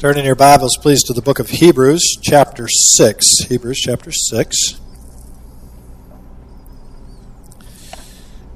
[0.00, 3.26] Turn in your Bibles, please, to the book of Hebrews, chapter 6.
[3.50, 4.80] Hebrews, chapter 6.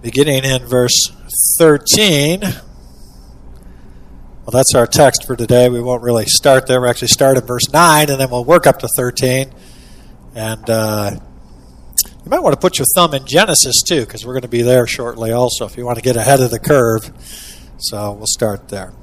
[0.00, 1.12] Beginning in verse
[1.58, 2.40] 13.
[2.40, 2.54] Well,
[4.50, 5.68] that's our text for today.
[5.68, 6.80] We won't really start there.
[6.80, 9.52] We'll actually start at verse 9, and then we'll work up to 13.
[10.34, 14.42] And uh, you might want to put your thumb in Genesis, too, because we're going
[14.44, 17.12] to be there shortly also, if you want to get ahead of the curve.
[17.76, 18.94] So we'll start there.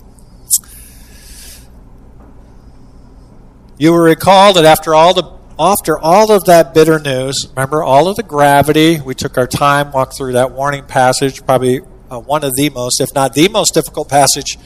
[3.82, 5.24] You will recall that after all the
[5.58, 9.92] after all of that bitter news, remember all of the gravity, we took our time,
[9.92, 11.80] walked through that warning passage, probably
[12.12, 14.60] uh, one of the most, if not the most difficult passage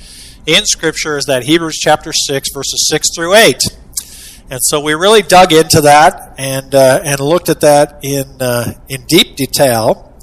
[0.46, 3.62] in Scripture is that Hebrews chapter 6, verses 6 through 8.
[4.50, 8.74] And so we really dug into that and, uh, and looked at that in, uh,
[8.90, 10.13] in deep detail.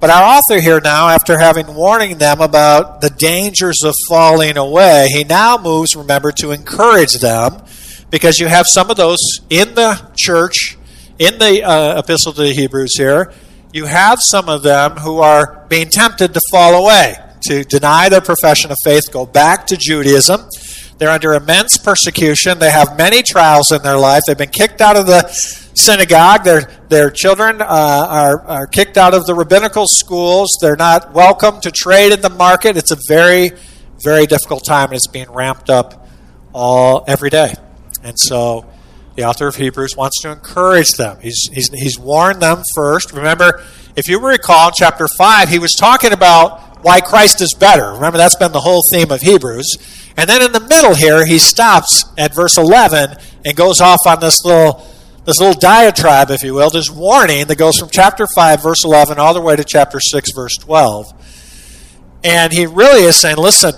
[0.00, 5.10] But our author here now, after having warning them about the dangers of falling away,
[5.12, 7.62] he now moves, remember, to encourage them
[8.10, 9.18] because you have some of those
[9.50, 10.76] in the church,
[11.18, 13.32] in the uh, epistle to the Hebrews here.
[13.72, 17.16] You have some of them who are being tempted to fall away,
[17.48, 20.48] to deny their profession of faith, go back to Judaism.
[20.98, 22.58] They're under immense persecution.
[22.58, 24.22] They have many trials in their life.
[24.26, 25.28] They've been kicked out of the
[25.74, 26.44] synagogue.
[26.44, 30.56] Their, their children uh, are, are kicked out of the rabbinical schools.
[30.62, 32.78] They're not welcome to trade in the market.
[32.78, 33.50] It's a very,
[34.02, 36.08] very difficult time, and it's being ramped up
[36.54, 37.52] all every day.
[38.02, 38.66] And so
[39.16, 41.18] the author of Hebrews wants to encourage them.
[41.20, 43.12] He's, he's, he's warned them first.
[43.12, 43.62] Remember,
[43.96, 47.92] if you recall, in chapter 5, he was talking about why Christ is better.
[47.92, 50.12] Remember, that's been the whole theme of Hebrews.
[50.16, 54.20] And then in the middle here, he stops at verse 11 and goes off on
[54.20, 54.86] this little,
[55.24, 59.18] this little diatribe, if you will, this warning that goes from chapter 5, verse 11,
[59.18, 61.06] all the way to chapter 6, verse 12.
[62.22, 63.74] And he really is saying, listen,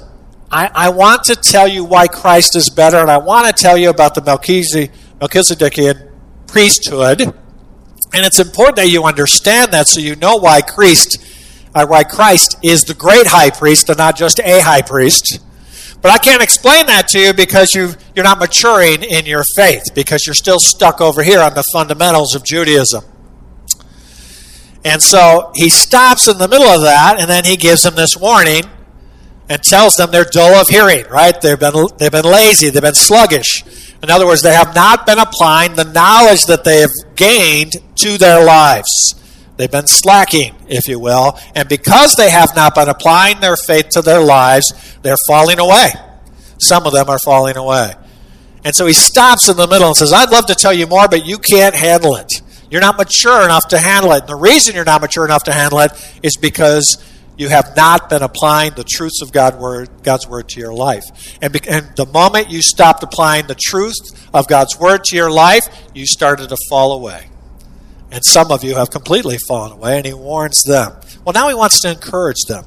[0.51, 3.77] I, I want to tell you why Christ is better, and I want to tell
[3.77, 6.11] you about the Melchizedekian
[6.47, 7.21] priesthood.
[7.21, 11.19] And it's important that you understand that so you know why Christ,
[11.75, 15.41] uh, why Christ is the great high priest and not just a high priest.
[16.01, 19.83] But I can't explain that to you because you you're not maturing in your faith,
[19.95, 23.05] because you're still stuck over here on the fundamentals of Judaism.
[24.85, 28.17] And so he stops in the middle of that, and then he gives him this
[28.17, 28.63] warning
[29.49, 31.39] and tells them they're dull of hearing, right?
[31.41, 33.65] They've been, they've been lazy, they've been sluggish.
[34.03, 38.19] In other words, they have not been applying the knowledge that they have gained to
[38.19, 39.15] their lives.
[39.57, 41.37] They've been slacking, if you will.
[41.57, 44.73] And because they have not been applying their faith to their lives,
[45.03, 45.91] they're falling away.
[46.59, 47.95] Some of them are falling away.
[48.65, 51.09] And so he stops in the middle and says, I'd love to tell you more,
[51.09, 52.29] but you can't handle it.
[52.71, 54.21] You're not mature enough to handle it.
[54.21, 55.93] And the reason you're not mature enough to handle it
[56.23, 57.03] is because
[57.39, 61.05] you have not been applying the truths of God word, God's word to your life.
[61.41, 63.95] And, and the moment you stopped applying the truth
[64.35, 65.63] of God's word to your life,
[65.95, 67.29] you started to fall away.
[68.11, 70.97] And some of you have completely fallen away, and he warns them.
[71.25, 72.65] Well, now he wants to encourage them.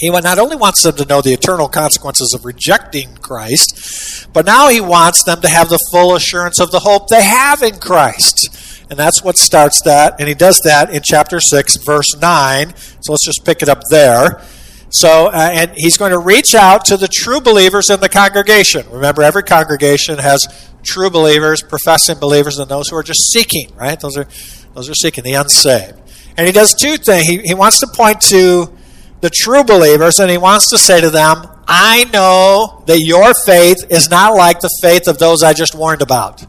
[0.00, 4.68] He not only wants them to know the eternal consequences of rejecting Christ, but now
[4.68, 8.48] he wants them to have the full assurance of the hope they have in Christ.
[8.90, 10.16] And that's what starts that.
[10.18, 12.74] And he does that in chapter 6, verse 9.
[12.76, 14.42] So let's just pick it up there.
[14.90, 18.86] So, uh, and he's going to reach out to the true believers in the congregation.
[18.90, 20.46] Remember, every congregation has
[20.84, 23.98] true believers, professing believers, and those who are just seeking, right?
[23.98, 24.28] Those are,
[24.74, 25.98] those are seeking, the unsaved.
[26.36, 27.26] And he does two things.
[27.26, 28.72] He, he wants to point to
[29.20, 33.78] the true believers, and he wants to say to them, I know that your faith
[33.90, 36.44] is not like the faith of those I just warned about.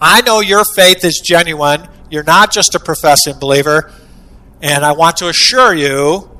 [0.00, 1.88] I know your faith is genuine.
[2.10, 3.92] You're not just a professing believer.
[4.60, 6.30] And I want to assure you,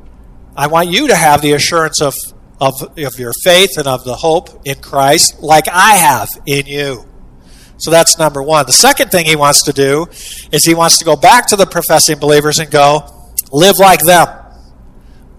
[0.56, 2.14] I want you to have the assurance of,
[2.60, 7.04] of, of your faith and of the hope in Christ like I have in you.
[7.78, 8.64] So that's number one.
[8.66, 10.06] The second thing he wants to do
[10.50, 14.28] is he wants to go back to the professing believers and go, live like them.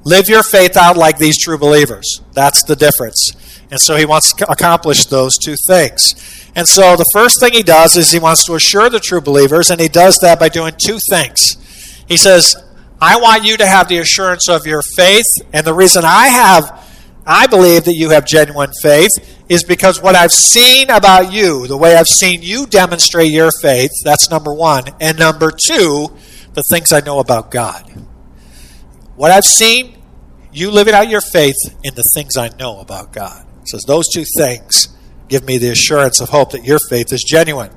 [0.03, 2.21] Live your faith out like these true believers.
[2.33, 3.31] That's the difference.
[3.69, 6.15] And so he wants to accomplish those two things.
[6.55, 9.69] And so the first thing he does is he wants to assure the true believers,
[9.69, 11.57] and he does that by doing two things.
[12.07, 12.55] He says,
[13.01, 16.87] I want you to have the assurance of your faith, and the reason I have
[17.29, 19.11] I believe that you have genuine faith
[19.49, 23.91] is because what I've seen about you, the way I've seen you demonstrate your faith,
[24.05, 24.85] that's number one.
[25.01, 26.07] And number two,
[26.53, 27.83] the things I know about God.
[29.17, 30.01] What I've seen,
[30.53, 33.46] you living out your faith in the things I know about God.
[33.67, 34.87] Says those two things
[35.27, 37.71] give me the assurance of hope that your faith is genuine.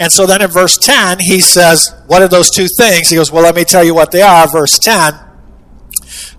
[0.00, 3.08] And so then in verse 10, he says, What are those two things?
[3.08, 4.46] He goes, Well, let me tell you what they are.
[4.48, 5.14] Verse 10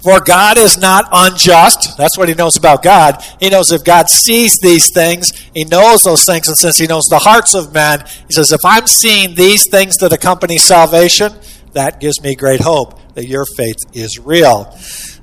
[0.01, 1.97] For God is not unjust.
[1.97, 3.21] That's what he knows about God.
[3.39, 7.05] He knows if God sees these things, he knows those things, and since he knows
[7.09, 11.33] the hearts of men, he says, if I'm seeing these things that accompany salvation,
[11.73, 14.73] that gives me great hope that your faith is real.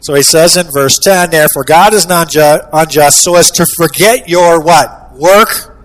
[0.07, 4.29] So he says in verse 10, therefore God is not unjust so as to forget
[4.29, 5.13] your what?
[5.17, 5.77] Work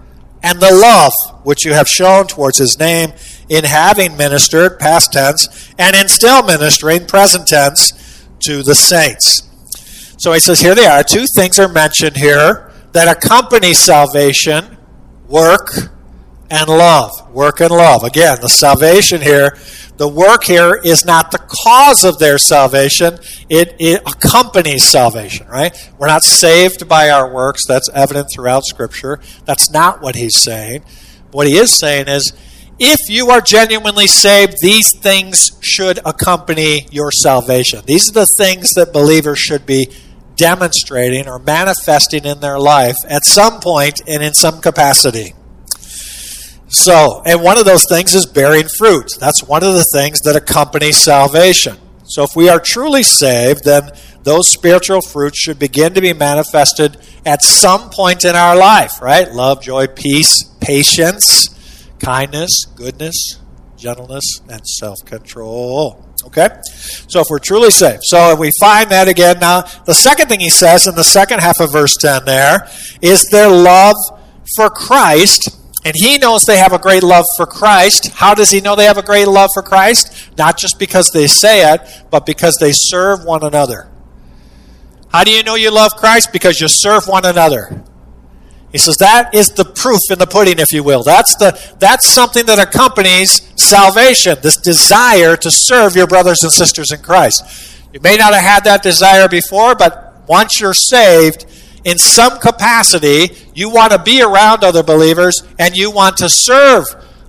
[0.44, 1.12] and the love
[1.44, 3.14] which you have shown towards his name
[3.50, 9.42] in having ministered, past tense, and in still ministering, present tense, to the saints.
[10.20, 11.02] So he says, here they are.
[11.02, 14.78] Two things are mentioned here that accompany salvation
[15.28, 15.72] work
[16.52, 17.12] and love.
[17.32, 18.04] Work and love.
[18.04, 19.58] Again, the salvation here,
[19.98, 23.18] the work here is not the cause of their salvation,
[23.50, 25.76] it, it accompanies salvation, right?
[25.98, 27.62] We're not saved by our works.
[27.68, 29.20] That's evident throughout Scripture.
[29.46, 30.84] That's not what he's saying.
[31.32, 32.34] What he is saying is,
[32.80, 37.82] if you are genuinely saved, these things should accompany your salvation.
[37.86, 39.88] These are the things that believers should be
[40.36, 45.36] demonstrating or manifesting in their life at some point and in some capacity.
[46.72, 49.08] So, and one of those things is bearing fruit.
[49.20, 51.78] That's one of the things that accompany salvation.
[52.06, 53.92] So, if we are truly saved, then
[54.24, 59.32] those spiritual fruits should begin to be manifested at some point in our life, right?
[59.32, 61.50] Love, joy, peace, patience
[62.02, 63.40] kindness, goodness,
[63.78, 66.06] gentleness, and self control.
[66.26, 66.50] Okay?
[67.08, 68.02] So if we're truly saved.
[68.04, 69.40] So if we find that again.
[69.40, 72.68] Now, the second thing he says in the second half of verse 10 there
[73.02, 73.96] is their love
[74.56, 75.58] for Christ.
[75.84, 78.10] And he knows they have a great love for Christ.
[78.14, 80.30] How does he know they have a great love for Christ?
[80.38, 81.82] Not just because they say it,
[82.12, 83.90] but because they serve one another.
[85.12, 86.32] How do you know you love Christ?
[86.32, 87.84] Because you serve one another.
[88.72, 91.04] He says that is the proof in the pudding, if you will.
[91.04, 96.92] That's, the, that's something that accompanies salvation, this desire to serve your brothers and sisters
[96.92, 97.44] in Christ.
[97.92, 101.46] You may not have had that desire before, but once you're saved,
[101.84, 106.86] in some capacity, you want to be around other believers and you want to serve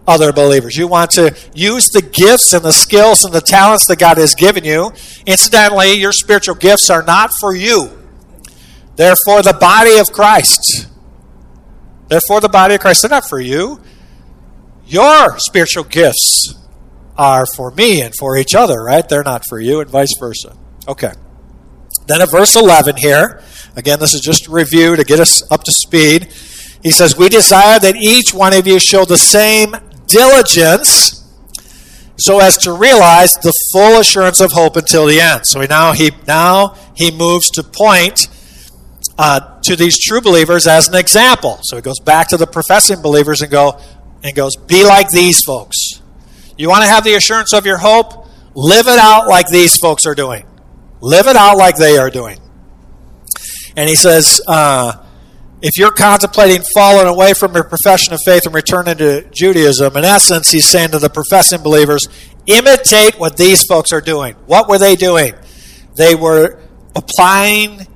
[0.06, 0.76] other believers.
[0.76, 4.34] You want to use the gifts and the skills and the talents that God has
[4.34, 4.93] given you.
[5.26, 7.90] Incidentally, your spiritual gifts are not for you,
[8.96, 10.88] they're for the body of Christ.
[12.08, 13.81] Therefore, the body of Christ, they're not for you.
[14.87, 16.55] Your spiritual gifts
[17.16, 19.08] are for me and for each other, right?
[19.08, 20.55] They're not for you, and vice versa.
[20.87, 21.12] Okay.
[22.06, 23.43] Then at verse 11 here,
[23.76, 26.28] again, this is just a review to get us up to speed.
[26.82, 29.74] He says, We desire that each one of you show the same
[30.06, 31.22] diligence
[32.16, 35.42] so as to realize the full assurance of hope until the end.
[35.44, 38.28] So now he now he moves to point
[39.19, 41.58] uh, to these true believers as an example.
[41.62, 43.80] So he goes back to the professing believers and go
[44.22, 45.76] and goes, "Be like these folks.
[46.56, 48.28] You want to have the assurance of your hope?
[48.54, 50.44] Live it out like these folks are doing.
[51.00, 52.38] Live it out like they are doing."
[53.76, 55.04] And he says, uh,
[55.62, 60.04] if you're contemplating falling away from your profession of faith and returning to Judaism, in
[60.04, 62.06] essence, he's saying to the professing believers,
[62.46, 64.34] imitate what these folks are doing.
[64.46, 65.34] What were they doing?
[65.94, 66.60] They were
[66.96, 67.86] applying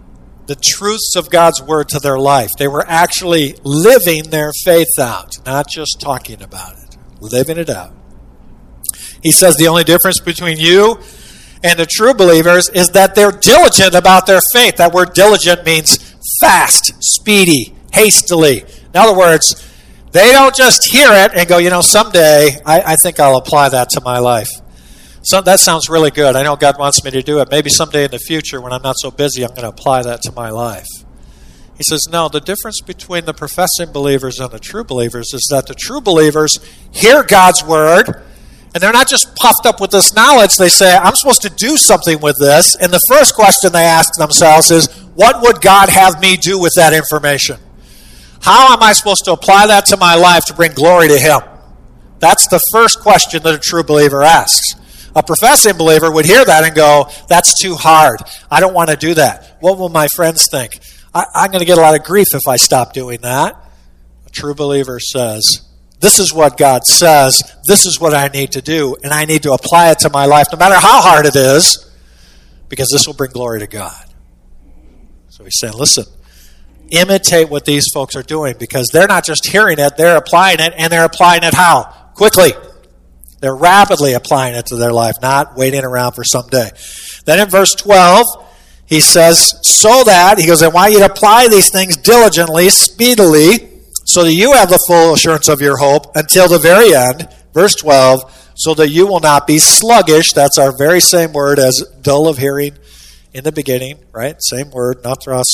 [0.47, 2.51] the truths of God's word to their life.
[2.57, 7.93] They were actually living their faith out, not just talking about it, living it out.
[9.23, 11.01] He says the only difference between you
[11.67, 14.77] and the true believers is that they're diligent about their faith.
[14.77, 15.99] That word diligent means
[16.41, 18.61] fast, speedy, hastily.
[18.61, 19.63] In other words,
[20.13, 23.71] they don't just hear it and go, you know, someday I, I think I'll apply
[23.71, 24.49] that to my life.
[25.23, 26.37] So that sounds really good.
[26.37, 27.51] I know God wants me to do it.
[27.51, 30.23] Maybe someday in the future, when I'm not so busy, I'm going to apply that
[30.23, 30.87] to my life.
[31.77, 35.67] He says, No, the difference between the professing believers and the true believers is that
[35.67, 36.59] the true believers
[36.93, 38.23] hear God's word,
[38.77, 40.57] and they're not just puffed up with this knowledge.
[40.57, 42.77] They say, I'm supposed to do something with this.
[42.77, 46.75] And the first question they ask themselves is, What would God have me do with
[46.77, 47.57] that information?
[48.43, 51.41] How am I supposed to apply that to my life to bring glory to Him?
[52.19, 54.75] That's the first question that a true believer asks.
[55.15, 58.21] A professing believer would hear that and go, That's too hard.
[58.51, 59.57] I don't want to do that.
[59.61, 60.73] What will my friends think?
[61.15, 63.57] I, am going to get a lot of grief if I stop doing that.
[64.27, 65.66] A true believer says,
[66.01, 67.43] This is what God says.
[67.67, 70.27] This is what I need to do, and I need to apply it to my
[70.27, 71.91] life, no matter how hard it is,
[72.69, 74.05] because this will bring glory to God.
[75.29, 76.05] So he's saying, Listen,
[76.91, 80.75] imitate what these folks are doing because they're not just hearing it, they're applying it,
[80.77, 81.85] and they're applying it how?
[82.15, 82.53] Quickly.
[83.41, 86.71] They're rapidly applying it to their life, not waiting around for someday.
[87.27, 88.25] Then in verse 12,
[88.87, 93.76] he says, So that, he goes, I want you to apply these things diligently, speedily,
[94.17, 97.29] so that you have the full assurance of your hope until the very end.
[97.53, 100.33] Verse 12, so that you will not be sluggish.
[100.33, 102.79] That's our very same word as dull of hearing
[103.35, 104.35] in the beginning, right?
[104.41, 105.45] Same word, natros.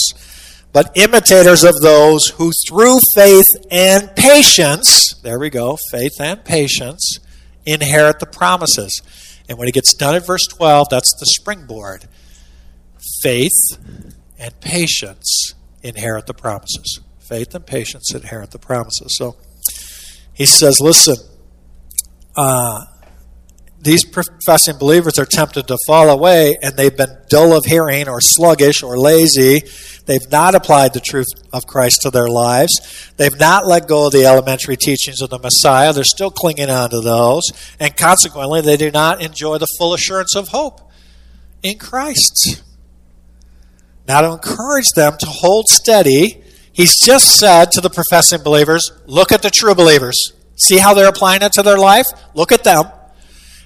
[0.72, 7.18] But imitators of those who through faith and patience, there we go, faith and patience,
[7.66, 9.02] inherit the promises.
[9.48, 12.06] And when he gets done at verse 12, that's the springboard.
[13.22, 13.76] Faith
[14.38, 17.00] and patience inherit the promises.
[17.32, 19.16] Faith and patience inherit the promises.
[19.16, 19.38] So
[20.34, 21.16] he says, listen,
[22.36, 22.84] uh,
[23.80, 28.20] these professing believers are tempted to fall away and they've been dull of hearing or
[28.20, 29.62] sluggish or lazy.
[30.04, 33.10] They've not applied the truth of Christ to their lives.
[33.16, 35.94] They've not let go of the elementary teachings of the Messiah.
[35.94, 37.44] They're still clinging on to those.
[37.80, 40.82] And consequently, they do not enjoy the full assurance of hope
[41.62, 42.62] in Christ.
[44.06, 46.41] Now, to encourage them to hold steady,
[46.72, 50.32] he's just said to the professing believers, look at the true believers.
[50.56, 52.06] See how they're applying it to their life?
[52.34, 52.84] Look at them.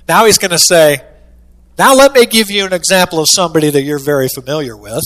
[0.09, 1.03] Now he's going to say,
[1.79, 5.05] Now let me give you an example of somebody that you're very familiar with.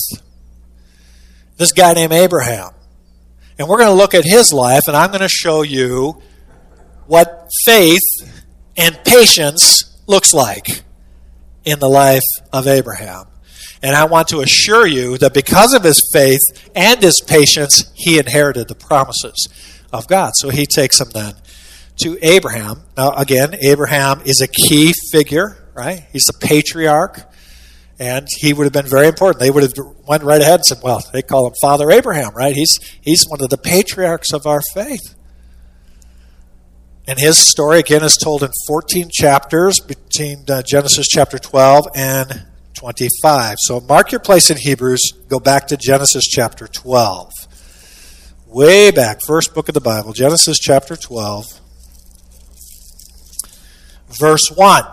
[1.57, 2.71] This guy named Abraham.
[3.57, 6.21] And we're going to look at his life, and I'm going to show you
[7.05, 7.99] what faith
[8.77, 10.83] and patience looks like
[11.63, 13.25] in the life of Abraham.
[13.83, 16.41] And I want to assure you that because of his faith
[16.75, 19.47] and his patience, he inherited the promises
[19.91, 20.33] of God.
[20.35, 21.33] So he takes them then
[22.01, 22.83] to Abraham.
[22.95, 26.05] Now, again, Abraham is a key figure, right?
[26.11, 27.21] He's the patriarch,
[27.99, 29.39] and he would have been very important.
[29.39, 29.73] They would have
[30.07, 32.55] went right ahead and said, "Well, they call him Father Abraham, right?
[32.55, 35.15] He's he's one of the patriarchs of our faith."
[37.07, 42.45] And his story again is told in 14 chapters between uh, Genesis chapter 12 and
[42.73, 43.57] 25.
[43.59, 45.13] So mark your place in Hebrews.
[45.27, 47.31] Go back to Genesis chapter 12.
[48.47, 51.61] Way back, first book of the Bible, Genesis chapter 12
[54.19, 54.83] verse 1.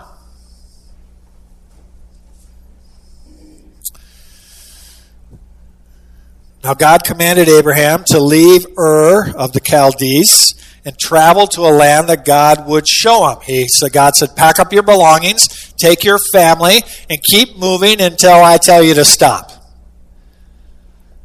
[6.65, 10.55] Now God commanded Abraham to leave Ur of the Chaldees
[10.89, 13.39] and travel to a land that God would show him.
[13.45, 18.43] He so God said, "Pack up your belongings, take your family, and keep moving until
[18.43, 19.53] I tell you to stop."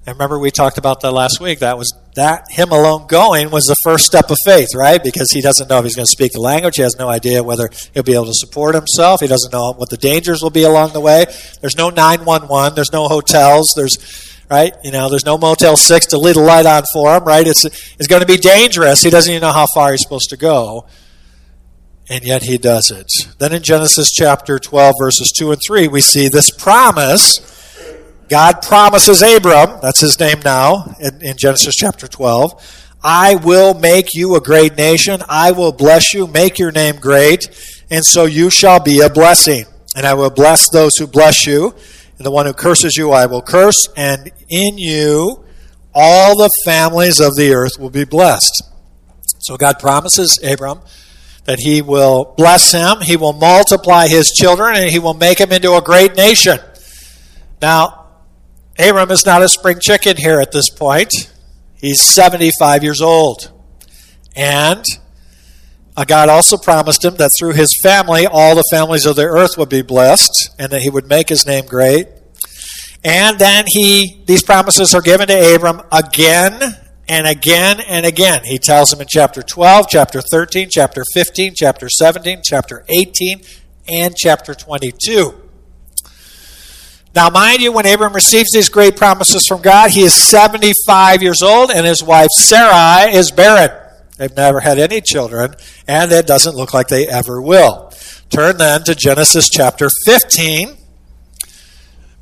[0.05, 1.59] And remember, we talked about that last week.
[1.59, 5.01] That was that him alone going was the first step of faith, right?
[5.01, 6.75] Because he doesn't know if he's going to speak the language.
[6.75, 9.21] He has no idea whether he'll be able to support himself.
[9.21, 11.23] He doesn't know what the dangers will be along the way.
[11.61, 12.75] There's no 911.
[12.75, 13.71] There's no hotels.
[13.77, 13.95] There's,
[14.53, 14.75] right?
[14.83, 17.47] You know, there's no Motel 6 to lead a light on for him, right?
[17.47, 19.01] It's, it's going to be dangerous.
[19.01, 20.85] He doesn't even know how far he's supposed to go.
[22.07, 23.07] And yet he does it.
[23.39, 27.39] Then in Genesis chapter 12, verses 2 and 3, we see this promise
[28.29, 32.53] God promises Abram, that's his name now in, in, Genesis chapter 12,
[33.03, 35.21] I will make you a great nation.
[35.27, 37.47] I will bless you, make your name great,
[37.91, 39.65] and so you shall be a blessing.
[39.95, 41.75] And I will bless those who bless you,
[42.17, 45.43] and the one who curses you I will curse, and in you
[45.93, 48.63] all the families of the earth will be blessed.
[49.39, 50.79] So God promises Abram
[51.45, 55.51] that he will bless him, he will multiply his children, and he will make him
[55.51, 56.57] into a great nation.
[57.61, 58.07] Now,
[58.79, 61.11] Abram is not a spring chicken here at this point.
[61.75, 63.51] He's 75 years old.
[64.35, 64.83] And
[65.95, 69.69] God also promised him that through his family, all the families of the earth would
[69.69, 72.07] be blessed and that he would make his name great.
[73.03, 76.61] And then he, these promises are given to Abram again
[77.07, 78.43] and again and again.
[78.45, 83.41] He tells him in chapter 12, chapter 13, chapter 15, chapter 17, chapter 18,
[83.87, 85.41] and chapter 22.
[87.15, 91.43] Now, mind you, when Abram receives these great promises from God, he is 75 years
[91.43, 93.69] old, and his wife Sarai is barren.
[94.17, 95.55] They've never had any children,
[95.87, 97.91] and it doesn't look like they ever will.
[98.29, 100.77] Turn then to Genesis chapter 15,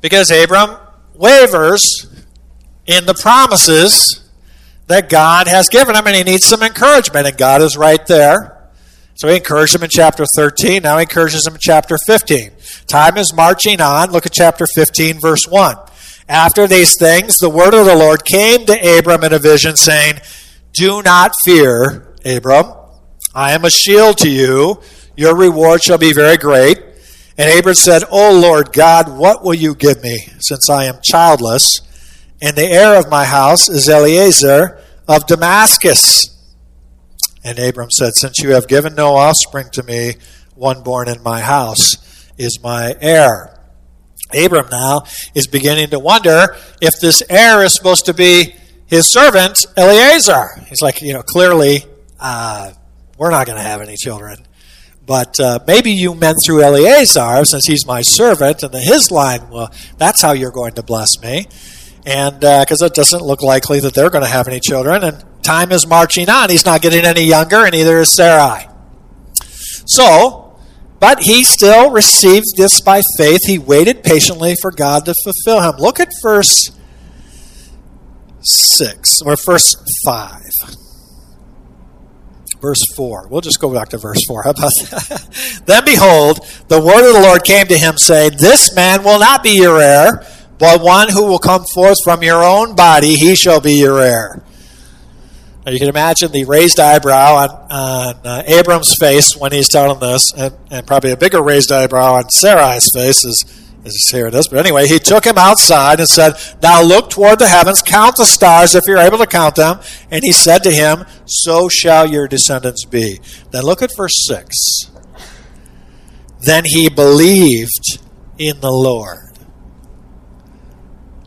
[0.00, 0.76] because Abram
[1.14, 2.06] wavers
[2.86, 4.20] in the promises
[4.86, 8.70] that God has given him, and he needs some encouragement, and God is right there.
[9.14, 10.82] So he encouraged him in chapter 13.
[10.82, 12.50] Now he encourages him in chapter 15.
[12.86, 14.10] Time is marching on.
[14.10, 15.76] Look at chapter 15, verse 1.
[16.28, 20.14] After these things, the word of the Lord came to Abram in a vision, saying,
[20.72, 22.72] Do not fear, Abram.
[23.34, 24.80] I am a shield to you.
[25.16, 26.78] Your reward shall be very great.
[27.36, 31.80] And Abram said, O Lord God, what will you give me, since I am childless?
[32.40, 36.28] And the heir of my house is Eliezer of Damascus.
[37.44, 40.14] And Abram said, Since you have given no offspring to me,
[40.54, 43.58] one born in my house is my heir.
[44.34, 45.02] Abram now
[45.34, 48.54] is beginning to wonder if this heir is supposed to be
[48.92, 50.50] his servant, Eleazar.
[50.68, 51.86] He's like, you know, clearly,
[52.20, 52.72] uh,
[53.16, 54.36] we're not going to have any children.
[55.06, 59.72] But uh, maybe you meant through Eleazar, since he's my servant, and his line, well,
[59.96, 61.46] that's how you're going to bless me.
[62.04, 65.24] And because uh, it doesn't look likely that they're going to have any children, and
[65.42, 66.50] time is marching on.
[66.50, 68.68] He's not getting any younger, and neither is Sarai.
[69.86, 70.54] So,
[71.00, 73.40] but he still received this by faith.
[73.46, 75.80] He waited patiently for God to fulfill him.
[75.80, 76.70] Look at verse
[78.42, 80.42] 6, or verse 5
[82.62, 83.26] verse 4.
[83.28, 84.44] We'll just go back to verse 4.
[84.44, 85.62] How about that?
[85.66, 89.42] then behold, the word of the Lord came to him, saying, This man will not
[89.42, 90.24] be your heir,
[90.58, 94.44] but one who will come forth from your own body, he shall be your heir.
[95.66, 100.00] Now you can imagine the raised eyebrow on, on uh, Abram's face when he's telling
[100.00, 104.48] this, and, and probably a bigger raised eyebrow on Sarai's face is it is.
[104.48, 108.24] But anyway, he took him outside and said, Now look toward the heavens, count the
[108.24, 109.80] stars if you're able to count them.
[110.10, 113.20] And he said to him, So shall your descendants be.
[113.50, 114.56] Then look at verse 6.
[116.40, 118.00] Then he believed
[118.38, 119.38] in the Lord.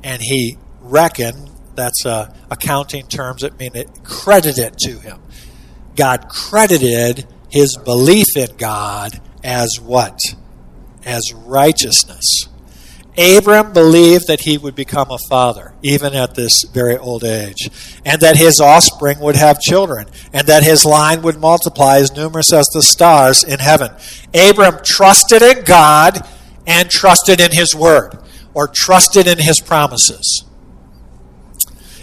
[0.04, 5.22] And he reckoned, that's accounting terms, it means it credited to him.
[5.96, 10.20] God credited his belief in God as what?
[11.06, 12.48] As righteousness.
[13.18, 17.70] Abram believed that he would become a father, even at this very old age,
[18.04, 22.52] and that his offspring would have children, and that his line would multiply as numerous
[22.52, 23.92] as the stars in heaven.
[24.34, 26.28] Abram trusted in God
[26.68, 28.18] and trusted in his word,
[28.54, 30.44] or trusted in his promises.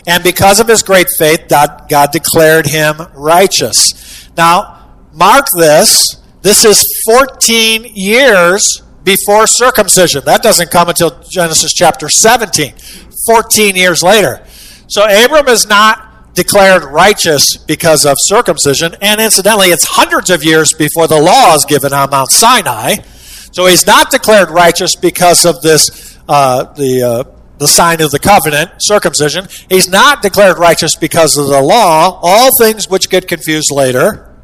[0.06, 4.30] And because of his great faith, God, declared him righteous.
[4.36, 6.16] Now, mark this.
[6.40, 10.22] This is 14 years before circumcision.
[10.24, 12.74] That doesn't come until Genesis chapter 17,
[13.26, 14.44] 14 years later.
[14.88, 20.72] So Abram is not declared righteous because of circumcision, and incidentally, it's hundreds of years
[20.72, 22.96] before the law is given on Mount Sinai.
[23.52, 28.18] So he's not declared righteous because of this, uh, the uh, the sign of the
[28.18, 29.46] covenant, circumcision.
[29.68, 32.18] He's not declared righteous because of the law.
[32.20, 34.34] All things which get confused later.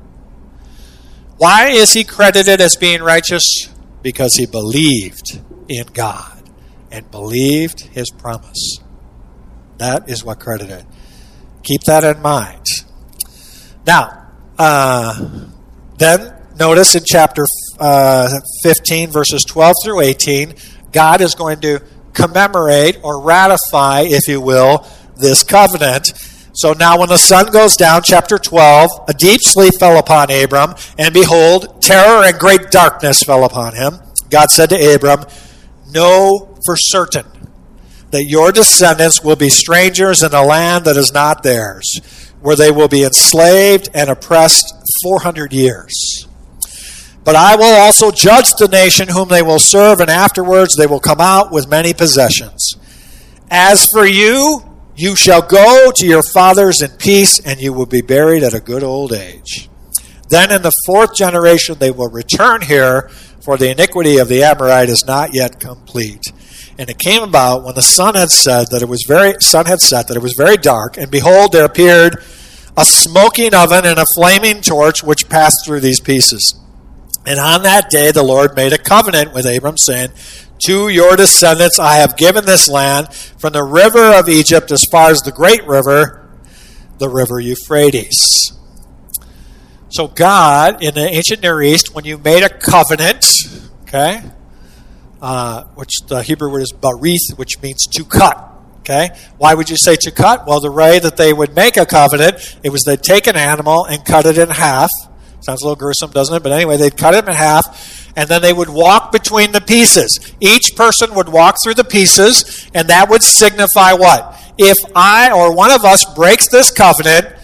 [1.37, 3.69] Why is he credited as being righteous?
[4.03, 6.43] Because he believed in God
[6.91, 8.79] and believed his promise.
[9.79, 10.87] That is what credited.
[11.63, 12.65] Keep that in mind.
[13.87, 14.27] Now,
[14.59, 15.47] uh,
[15.99, 17.45] then notice in chapter
[17.79, 18.29] uh,
[18.63, 20.55] 15, verses 12 through 18,
[20.93, 21.83] God is going to
[22.13, 26.13] commemorate or ratify, if you will, this covenant
[26.59, 30.75] so now, when the sun goes down, chapter 12, a deep sleep fell upon Abram,
[30.99, 34.01] and behold, terror and great darkness fell upon him.
[34.29, 35.25] God said to Abram,
[35.93, 37.27] Know for certain
[38.11, 42.01] that your descendants will be strangers in a land that is not theirs,
[42.41, 46.27] where they will be enslaved and oppressed 400 years.
[47.23, 50.99] But I will also judge the nation whom they will serve, and afterwards they will
[50.99, 52.75] come out with many possessions.
[53.49, 54.68] As for you,
[54.99, 58.61] you shall go to your fathers in peace, and you will be buried at a
[58.61, 59.71] good old age.
[60.29, 63.09] Then in the fourth generation they will return here,
[63.41, 66.25] for the iniquity of the Amorite is not yet complete.
[66.79, 69.81] And it came about when the sun had said that it was very sun had
[69.81, 72.17] set that it was very dark, and behold, there appeared
[72.77, 76.61] a smoking oven and a flaming torch which passed through these pieces.
[77.25, 80.11] And on that day the Lord made a covenant with Abram, saying,
[80.65, 85.11] to your descendants I have given this land from the river of Egypt as far
[85.11, 86.29] as the great river,
[86.99, 88.53] the river Euphrates.
[89.91, 93.25] So, God, in the ancient Near East, when you made a covenant,
[93.83, 94.23] okay,
[95.23, 98.45] uh, which the Hebrew word is barith, which means to cut.
[98.81, 100.47] Okay, why would you say to cut?
[100.47, 103.85] Well, the way that they would make a covenant, it was they'd take an animal
[103.85, 104.91] and cut it in half.
[105.49, 106.43] Sounds a little gruesome, doesn't it?
[106.43, 110.35] But anyway, they'd cut it in half and then they would walk between the pieces.
[110.41, 114.39] Each person would walk through the pieces, and that would signify what?
[114.59, 117.35] If I or one of us breaks this covenant,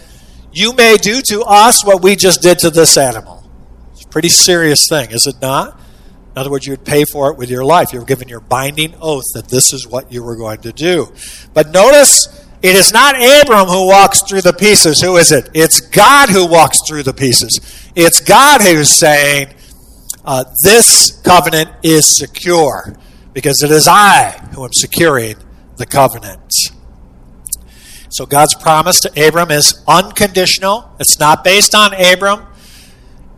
[0.53, 3.49] you may do to us what we just did to this animal.
[3.93, 5.79] It's a pretty serious thing, is it not?
[6.35, 7.91] In other words, you would pay for it with your life.
[7.91, 11.11] You're given your binding oath that this is what you were going to do.
[11.55, 14.99] But notice, it is not Abram who walks through the pieces.
[14.99, 15.51] Who is it?
[15.53, 17.59] It's God who walks through the pieces.
[17.95, 19.53] It's God who's saying,
[20.25, 22.95] uh, this covenant is secure
[23.33, 25.35] because it is I who am securing
[25.77, 26.51] the covenant.
[28.09, 30.89] So God's promise to Abram is unconditional.
[30.99, 32.47] It's not based on Abram.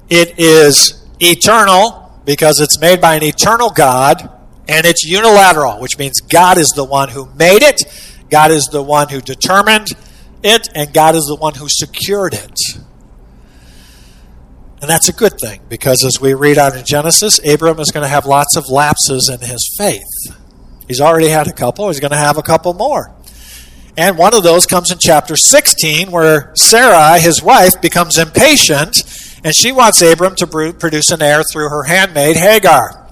[0.08, 4.30] It is eternal because it's made by an eternal God,
[4.70, 7.82] and it's unilateral, which means God is the one who made it,
[8.30, 9.88] God is the one who determined
[10.44, 12.58] it, and God is the one who secured it.
[14.80, 18.04] And that's a good thing because as we read on in Genesis, Abram is going
[18.04, 20.06] to have lots of lapses in his faith.
[20.88, 23.14] He's already had a couple, he's going to have a couple more.
[23.98, 29.02] And one of those comes in chapter 16, where Sarai, his wife, becomes impatient
[29.44, 33.08] and she wants Abram to produce an heir through her handmaid Hagar.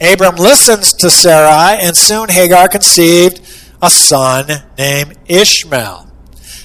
[0.00, 3.40] Abram listens to Sarai, and soon Hagar conceived
[3.84, 4.46] a son
[4.78, 6.10] named Ishmael.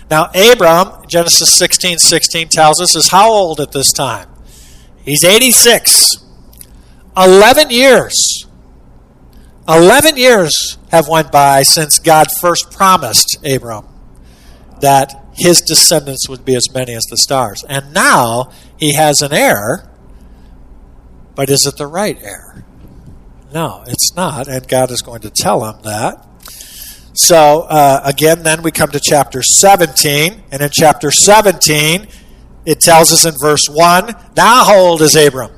[0.09, 4.29] Now, Abram, Genesis 16 16 tells us, is how old at this time?
[5.03, 6.17] He's 86.
[7.17, 8.45] 11 years.
[9.67, 13.85] 11 years have went by since God first promised Abram
[14.79, 17.63] that his descendants would be as many as the stars.
[17.67, 19.89] And now he has an heir,
[21.35, 22.63] but is it the right heir?
[23.53, 26.28] No, it's not, and God is going to tell him that.
[27.13, 32.07] So, uh, again, then we come to chapter 17, and in chapter 17,
[32.65, 35.51] it tells us in verse 1 Now, how old is Abram?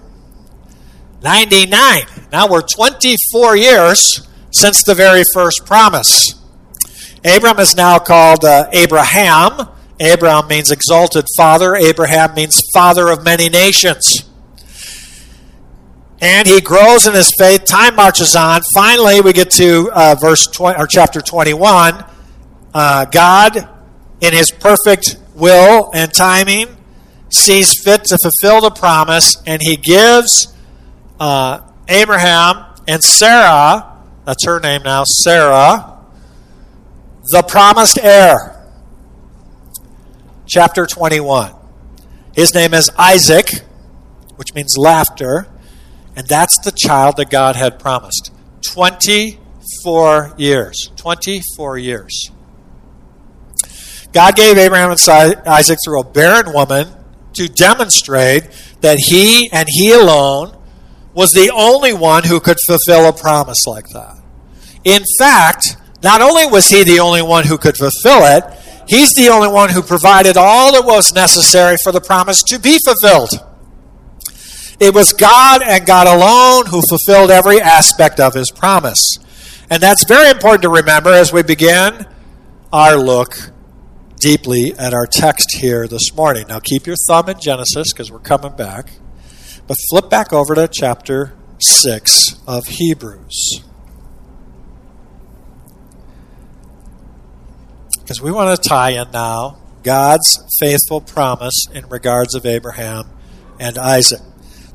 [1.24, 2.04] 99.
[2.32, 6.34] Now we're 24 years since the very first promise.
[7.24, 9.68] Abram is now called uh, Abraham.
[10.00, 11.76] Abraham means exalted father.
[11.76, 14.31] Abraham means father of many nations.
[16.22, 17.66] And he grows in his faith.
[17.66, 18.62] Time marches on.
[18.76, 22.06] Finally, we get to uh, verse 20, or chapter 21.
[22.74, 23.68] Uh, God,
[24.22, 26.68] in his perfect will and timing,
[27.32, 30.54] sees fit to fulfill the promise, and he gives
[31.20, 35.98] uh, Abraham and Sarah, that's her name now, Sarah,
[37.32, 38.58] the promised heir.
[40.46, 41.54] Chapter 21.
[42.36, 43.50] His name is Isaac,
[44.36, 45.48] which means laughter,
[46.16, 48.32] and that's the child that God had promised.
[48.74, 50.92] 24 years.
[50.96, 52.32] 24 years.
[54.14, 56.88] God gave Abraham and Isaac through a barren woman
[57.34, 58.44] to demonstrate
[58.82, 60.58] that he and he alone
[61.14, 64.18] was the only one who could fulfill a promise like that.
[64.84, 68.44] In fact, not only was he the only one who could fulfill it,
[68.88, 72.80] he's the only one who provided all that was necessary for the promise to be
[72.84, 73.30] fulfilled.
[74.82, 79.20] It was God and God alone who fulfilled every aspect of his promise.
[79.70, 82.08] And that's very important to remember as we begin
[82.74, 83.36] our look
[84.20, 86.48] deeply at our text here this morning.
[86.48, 88.90] Now, keep your thumb in Genesis because we're coming back.
[89.68, 93.62] But flip back over to chapter 6 of Hebrews.
[98.00, 103.12] Because we want to tie in now God's faithful promise in regards of Abraham
[103.60, 104.22] and Isaac.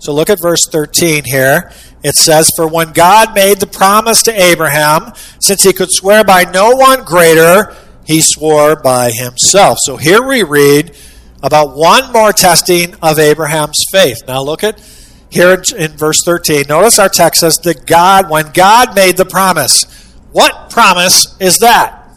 [0.07, 1.73] So look at verse 13 here.
[2.05, 6.45] It says, For when God made the promise to Abraham, since he could swear by
[6.45, 9.79] no one greater, he swore by himself.
[9.83, 10.97] So here we read
[11.43, 14.23] about one more testing of Abraham's faith.
[14.29, 14.81] Now look at
[15.29, 16.67] here in verse 13.
[16.69, 19.83] Notice our text says that God, when God made the promise,
[20.31, 22.09] what promise is that?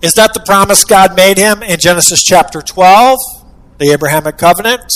[0.00, 3.18] Is that the promise God made him in Genesis chapter 12,
[3.78, 4.92] the Abrahamic covenant?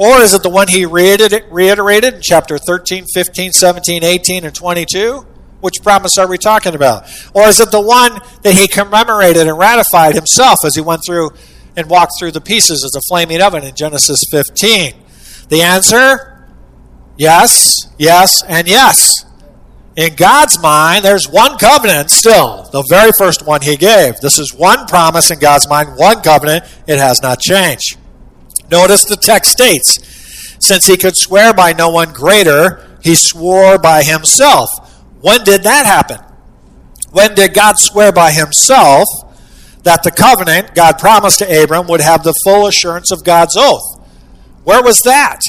[0.00, 5.26] Or is it the one he reiterated in chapter 13, 15, 17, 18, and 22?
[5.60, 7.04] Which promise are we talking about?
[7.34, 11.32] Or is it the one that he commemorated and ratified himself as he went through
[11.76, 14.94] and walked through the pieces as a flaming oven in Genesis 15?
[15.50, 16.48] The answer
[17.18, 19.26] yes, yes, and yes.
[19.96, 24.18] In God's mind, there's one covenant still, the very first one He gave.
[24.20, 26.64] This is one promise in God's mind, one covenant.
[26.86, 27.98] It has not changed.
[28.70, 29.98] Notice the text states,
[30.64, 34.68] since He could swear by no one greater, He swore by Himself.
[35.20, 36.18] When did that happen?
[37.10, 39.06] When did God swear by Himself
[39.82, 44.00] that the covenant God promised to Abram would have the full assurance of God's oath?
[44.64, 45.40] Where was that?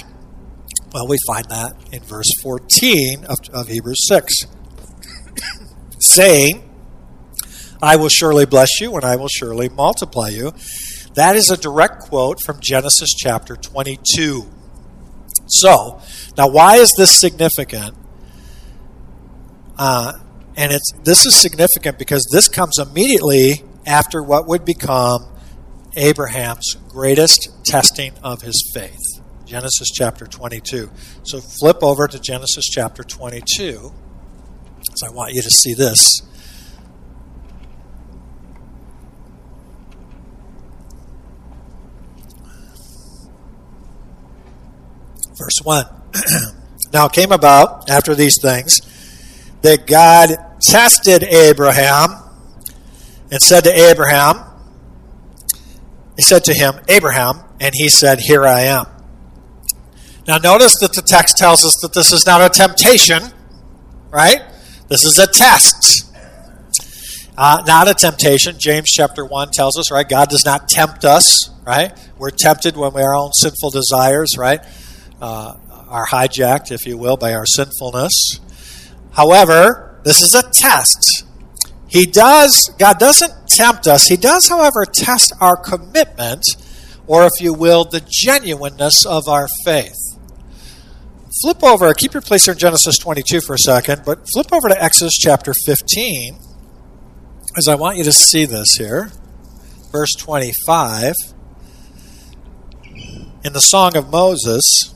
[0.93, 4.45] Well, we find that in verse 14 of, of Hebrews 6,
[5.99, 6.69] saying,
[7.81, 10.53] I will surely bless you and I will surely multiply you.
[11.15, 14.49] That is a direct quote from Genesis chapter 22.
[15.47, 16.01] So,
[16.37, 17.95] now why is this significant?
[19.77, 20.13] Uh,
[20.55, 25.25] and it's this is significant because this comes immediately after what would become
[25.95, 28.99] Abraham's greatest testing of his faith.
[29.45, 30.89] Genesis chapter 22.
[31.23, 33.91] So flip over to Genesis chapter 22.
[34.95, 36.21] So I want you to see this.
[45.51, 45.85] Verse 1.
[46.93, 48.79] now it came about after these things
[49.61, 50.29] that God
[50.61, 52.11] tested Abraham
[53.31, 54.43] and said to Abraham,
[56.15, 58.85] He said to him, Abraham, and he said, Here I am.
[60.27, 63.23] Now, notice that the text tells us that this is not a temptation,
[64.11, 64.41] right?
[64.87, 66.13] This is a test.
[67.37, 68.55] Uh, not a temptation.
[68.59, 70.07] James chapter 1 tells us, right?
[70.07, 71.91] God does not tempt us, right?
[72.17, 74.61] We're tempted when we our own sinful desires, right?
[75.21, 75.55] Uh,
[75.91, 78.39] are hijacked, if you will, by our sinfulness.
[79.11, 81.25] However, this is a test.
[81.87, 84.05] He does, God doesn't tempt us.
[84.05, 86.43] He does, however, test our commitment,
[87.05, 89.97] or if you will, the genuineness of our faith.
[91.41, 94.69] Flip over, keep your place here in Genesis 22 for a second, but flip over
[94.69, 96.39] to Exodus chapter 15,
[97.57, 99.11] as I want you to see this here.
[99.91, 101.13] Verse 25.
[103.43, 104.93] In the Song of Moses,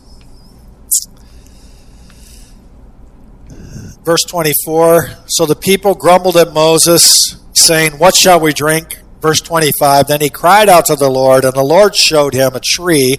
[4.06, 9.00] verse 24 So the people grumbled at Moses, saying, What shall we drink?
[9.20, 12.62] Verse 25 Then he cried out to the Lord, and the Lord showed him a
[12.64, 13.18] tree,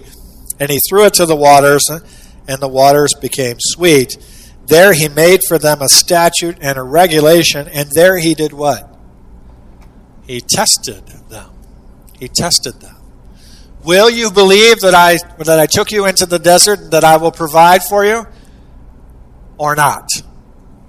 [0.59, 1.83] and he threw it to the waters
[2.47, 4.17] and the waters became sweet.
[4.67, 8.97] There he made for them a statute and a regulation, and there he did what?
[10.25, 11.51] He tested them.
[12.19, 12.95] He tested them.
[13.83, 17.17] Will you believe that I that I took you into the desert and that I
[17.17, 18.25] will provide for you?
[19.57, 20.07] Or not?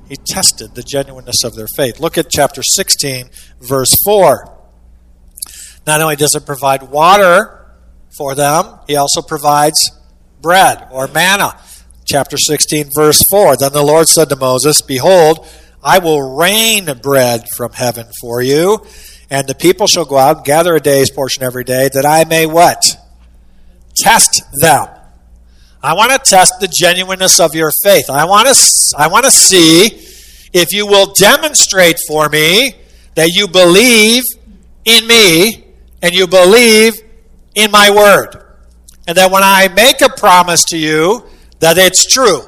[0.09, 2.01] He tested the genuineness of their faith.
[2.01, 3.29] Look at chapter 16,
[3.61, 4.55] verse 4.
[5.87, 7.67] Not only does it provide water
[8.17, 9.79] for them, he also provides
[10.41, 11.59] bread or manna.
[12.07, 13.57] Chapter 16, verse 4.
[13.59, 15.47] Then the Lord said to Moses, Behold,
[15.83, 18.85] I will rain bread from heaven for you,
[19.31, 22.25] and the people shall go out and gather a day's portion every day, that I
[22.25, 22.83] may what?
[23.95, 24.89] Test them.
[25.83, 28.11] I want to test the genuineness of your faith.
[28.11, 28.55] I want to,
[28.97, 29.87] I want to see
[30.53, 32.75] if you will demonstrate for me
[33.15, 34.25] that you believe
[34.85, 35.65] in me
[36.03, 36.95] and you believe
[37.55, 38.45] in my word
[39.09, 41.25] and that when I make a promise to you,
[41.61, 42.43] that it's true,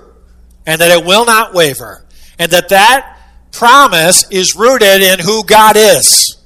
[0.67, 2.05] and that it will not waver,
[2.39, 3.19] and that that
[3.51, 6.37] promise is rooted in who God is.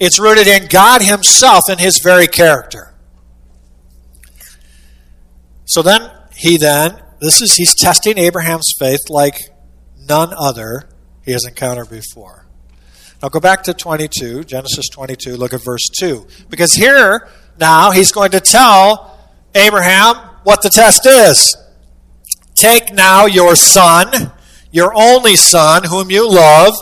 [0.00, 2.93] It's rooted in God Himself and His very character.
[5.64, 9.40] So then, he then, this is, he's testing Abraham's faith like
[9.96, 10.88] none other
[11.24, 12.46] he has encountered before.
[13.22, 16.26] Now go back to 22, Genesis 22, look at verse 2.
[16.50, 19.18] Because here, now he's going to tell
[19.54, 21.56] Abraham what the test is.
[22.54, 24.32] Take now your son,
[24.70, 26.74] your only son, whom you love,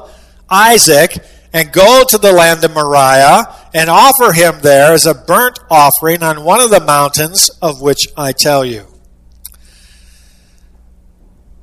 [0.51, 1.19] Isaac,
[1.53, 6.23] and go to the land of Moriah and offer him there as a burnt offering
[6.23, 8.87] on one of the mountains of which I tell you.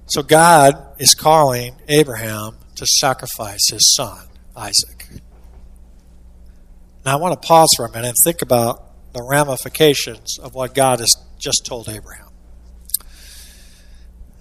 [0.07, 5.07] So God is calling Abraham to sacrifice his son, Isaac.
[7.05, 10.73] Now I want to pause for a minute and think about the ramifications of what
[10.73, 12.27] God has just told Abraham.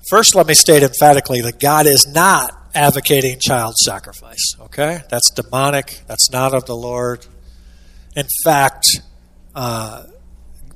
[0.08, 5.00] First, let me state emphatically that God is not advocating child sacrifice, okay?
[5.10, 7.26] That's demonic, that's not of the Lord.
[8.18, 8.84] In fact,
[9.54, 10.02] uh,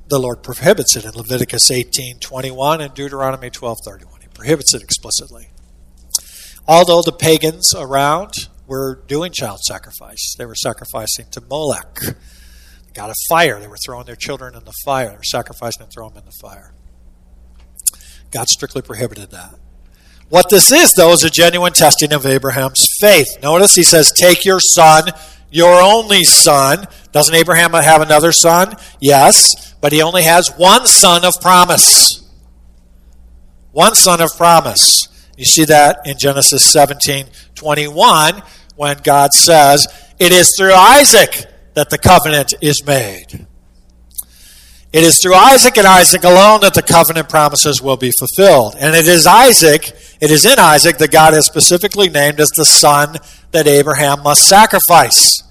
[0.07, 4.21] the Lord prohibits it in Leviticus 18 21 and Deuteronomy 12 31.
[4.21, 5.49] He prohibits it explicitly.
[6.65, 11.99] Although the pagans around were doing child sacrifice, they were sacrificing to Molech
[12.93, 13.59] God of fire.
[13.59, 15.09] They were throwing their children in the fire.
[15.09, 16.73] They were sacrificing and throwing them in the fire.
[18.31, 19.55] God strictly prohibited that.
[20.29, 23.27] What this is, though, is a genuine testing of Abraham's faith.
[23.43, 25.09] Notice he says, Take your son,
[25.53, 26.87] your only son.
[27.11, 28.75] Doesn't Abraham have another son?
[28.99, 32.27] Yes, but he only has one son of promise.
[33.71, 35.07] One son of promise.
[35.37, 38.41] You see that in Genesis 17 21
[38.75, 39.87] when God says,
[40.19, 43.45] It is through Isaac that the covenant is made.
[44.91, 48.75] It is through Isaac and Isaac alone that the covenant promises will be fulfilled.
[48.79, 52.65] And it is Isaac, it is in Isaac that God has specifically named as the
[52.65, 53.17] son
[53.53, 55.41] that Abraham must sacrifice.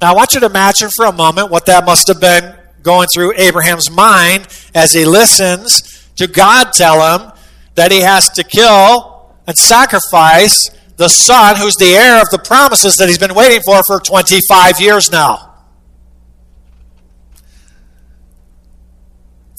[0.00, 3.08] Now, I want you to imagine for a moment what that must have been going
[3.14, 7.32] through Abraham's mind as he listens to God tell him
[7.74, 12.96] that he has to kill and sacrifice the son who's the heir of the promises
[12.96, 15.54] that he's been waiting for for 25 years now.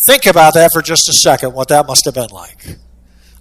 [0.05, 2.77] Think about that for just a second, what that must have been like.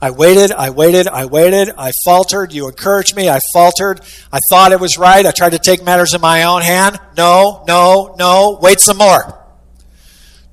[0.03, 2.53] I waited, I waited, I waited, I faltered.
[2.53, 4.01] You encouraged me, I faltered.
[4.33, 5.25] I thought it was right.
[5.25, 6.99] I tried to take matters in my own hand.
[7.17, 8.59] No, no, no.
[8.61, 9.39] Wait some more.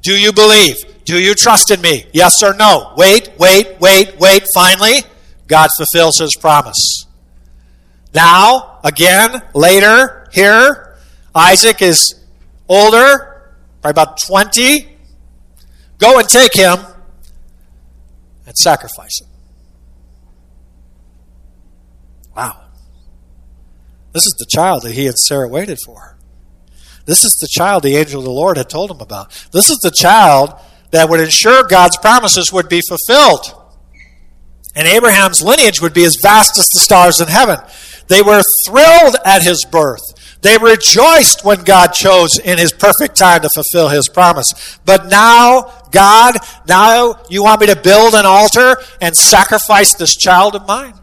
[0.04, 0.76] Do you believe?
[1.04, 2.06] Do you trust in me?
[2.14, 2.94] Yes or no?
[2.96, 4.44] Wait, wait, wait, wait.
[4.54, 5.02] Finally,
[5.48, 7.08] God fulfills his promise.
[8.14, 10.96] Now, again, later, here,
[11.34, 12.16] Isaac is
[12.70, 15.00] older, by about 20,
[16.00, 16.80] Go and take him
[18.48, 19.29] and sacrifice him.
[24.14, 26.18] This is the child that he and Sarah waited for.
[27.06, 29.30] This is the child the angel of the Lord had told him about.
[29.52, 30.54] This is the child
[30.92, 33.56] that would ensure God's promises would be fulfilled.
[34.76, 37.60] And Abraham's lineage would be as vast as the stars in heaven.
[38.08, 40.02] They were thrilled at his birth.
[40.42, 44.80] They rejoiced when God chose in his perfect time to fulfill his promise.
[44.86, 50.56] But now, God, now you want me to build an altar and sacrifice this child
[50.56, 50.94] of mine?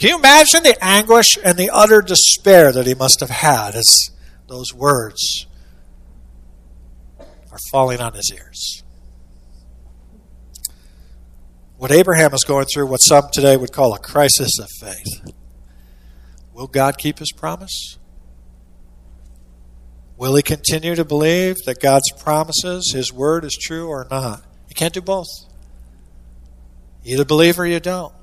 [0.00, 4.08] Can you imagine the anguish and the utter despair that he must have had as
[4.48, 5.46] those words
[7.52, 8.82] are falling on his ears?
[11.76, 15.34] What Abraham is going through, what some today would call a crisis of faith.
[16.54, 17.98] Will God keep his promise?
[20.16, 24.42] Will he continue to believe that God's promises, his word is true or not?
[24.66, 25.28] You can't do both.
[27.04, 28.14] You either believe or you don't.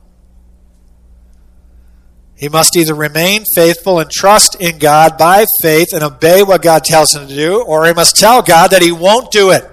[2.38, 6.84] He must either remain faithful and trust in God by faith and obey what God
[6.84, 9.64] tells him to do, or he must tell God that he won't do it.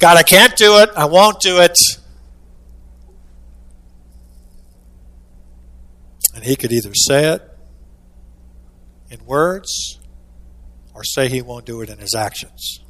[0.00, 0.90] God, I can't do it.
[0.96, 1.76] I won't do it.
[6.34, 7.42] And he could either say it
[9.10, 10.00] in words
[10.92, 12.80] or say he won't do it in his actions.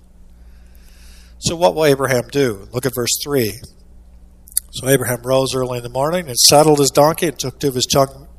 [1.38, 2.66] So, what will Abraham do?
[2.72, 3.60] Look at verse 3.
[4.72, 7.74] So Abraham rose early in the morning and saddled his donkey and took two of
[7.74, 7.86] his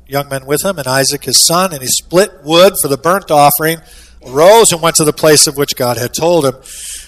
[0.08, 3.30] young men with him and Isaac his son, and he split wood for the burnt
[3.30, 3.78] offering,
[4.26, 6.54] arose and went to the place of which God had told him.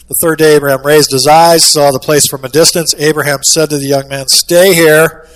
[0.07, 2.95] The third day Abraham raised his eyes, saw the place from a distance.
[2.99, 5.27] Abraham said to the young man, Stay here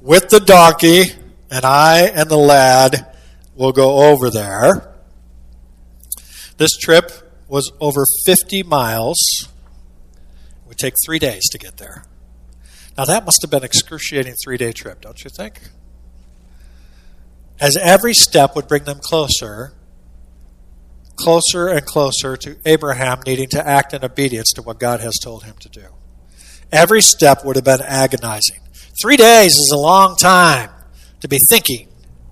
[0.00, 1.04] with the donkey,
[1.48, 3.06] and I and the lad
[3.54, 4.92] will go over there.
[6.56, 7.12] This trip
[7.46, 9.18] was over 50 miles.
[9.44, 12.02] It would take three days to get there.
[12.96, 15.60] Now, that must have been an excruciating three day trip, don't you think?
[17.60, 19.72] As every step would bring them closer,
[21.16, 25.44] closer and closer to Abraham needing to act in obedience to what God has told
[25.44, 25.86] him to do.
[26.72, 28.60] Every step would have been agonizing.
[29.00, 30.70] Three days is a long time
[31.20, 31.88] to be thinking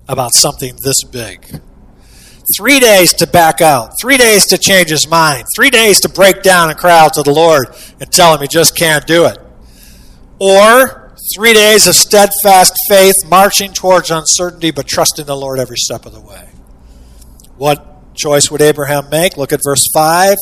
[0.07, 1.61] about something this big.
[2.57, 3.93] Three days to back out.
[3.99, 5.45] Three days to change his mind.
[5.55, 8.47] Three days to break down and cry out to the Lord and tell him he
[8.47, 9.37] just can't do it.
[10.39, 16.05] Or three days of steadfast faith, marching towards uncertainty, but trusting the Lord every step
[16.05, 16.49] of the way.
[17.57, 19.37] What choice would Abraham make?
[19.37, 20.37] Look at verse 5.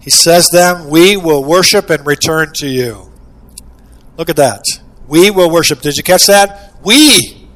[0.00, 3.12] He says, Then we will worship and return to you.
[4.16, 4.62] Look at that.
[5.08, 5.80] We will worship.
[5.80, 6.74] Did you catch that?
[6.84, 7.48] We.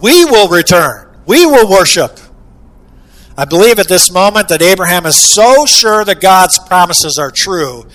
[0.00, 1.16] We will return.
[1.26, 2.18] We will worship.
[3.36, 7.86] I believe at this moment that Abraham is so sure that God's promises are true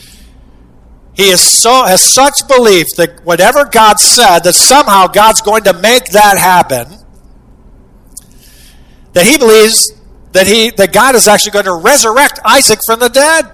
[1.15, 5.73] he is so has such belief that whatever God said, that somehow God's going to
[5.73, 6.87] make that happen,
[9.13, 9.91] that he believes
[10.31, 13.45] that he that God is actually going to resurrect Isaac from the dead.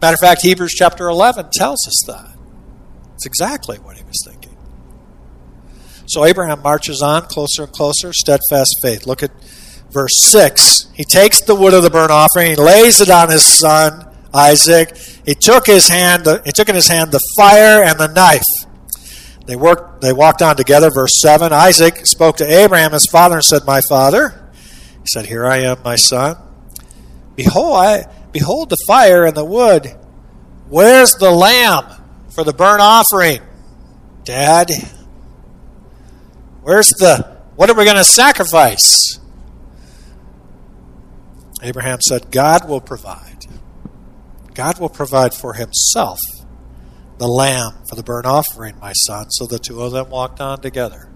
[0.00, 2.34] Matter of fact, Hebrews chapter 11 tells us that.
[3.14, 4.56] It's exactly what he was thinking.
[6.06, 9.06] So Abraham marches on closer and closer, steadfast faith.
[9.06, 9.30] Look at
[9.90, 10.90] verse 6.
[10.94, 14.96] He takes the wood of the burnt offering, he lays it on his son Isaac.
[15.26, 16.26] He took his hand.
[16.44, 18.42] He took in his hand the fire and the knife.
[19.46, 20.00] They worked.
[20.00, 20.90] They walked on together.
[20.90, 21.52] Verse seven.
[21.52, 24.50] Isaac spoke to Abraham, his father, and said, "My father."
[25.02, 26.36] He said, "Here I am, my son.
[27.34, 29.96] Behold, I behold the fire and the wood.
[30.68, 31.86] Where's the lamb
[32.28, 33.40] for the burnt offering,
[34.24, 34.70] Dad?
[36.62, 37.38] Where's the?
[37.56, 39.18] What are we going to sacrifice?"
[41.62, 43.29] Abraham said, "God will provide."
[44.54, 46.18] God will provide for himself
[47.18, 49.30] the lamb for the burnt offering, my son.
[49.30, 51.10] So the two of them walked on together.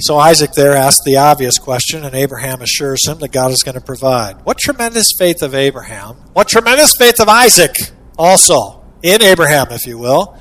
[0.00, 3.74] So Isaac there asked the obvious question, and Abraham assures him that God is going
[3.74, 4.44] to provide.
[4.44, 6.16] What tremendous faith of Abraham!
[6.32, 7.74] What tremendous faith of Isaac
[8.18, 10.36] also, in Abraham, if you will.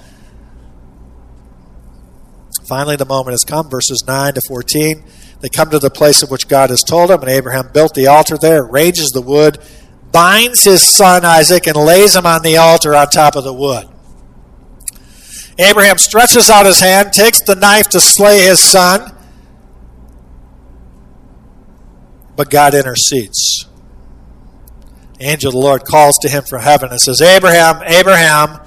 [2.67, 5.03] Finally, the moment has come, verses 9 to 14.
[5.39, 8.07] They come to the place of which God has told them, and Abraham built the
[8.07, 9.59] altar there, arranges the wood,
[10.11, 13.87] binds his son Isaac and lays him on the altar on top of the wood.
[15.59, 19.11] Abraham stretches out his hand, takes the knife to slay his son,
[22.35, 23.65] but God intercedes.
[25.17, 28.59] The angel of the Lord calls to him from heaven and says, Abraham, Abraham,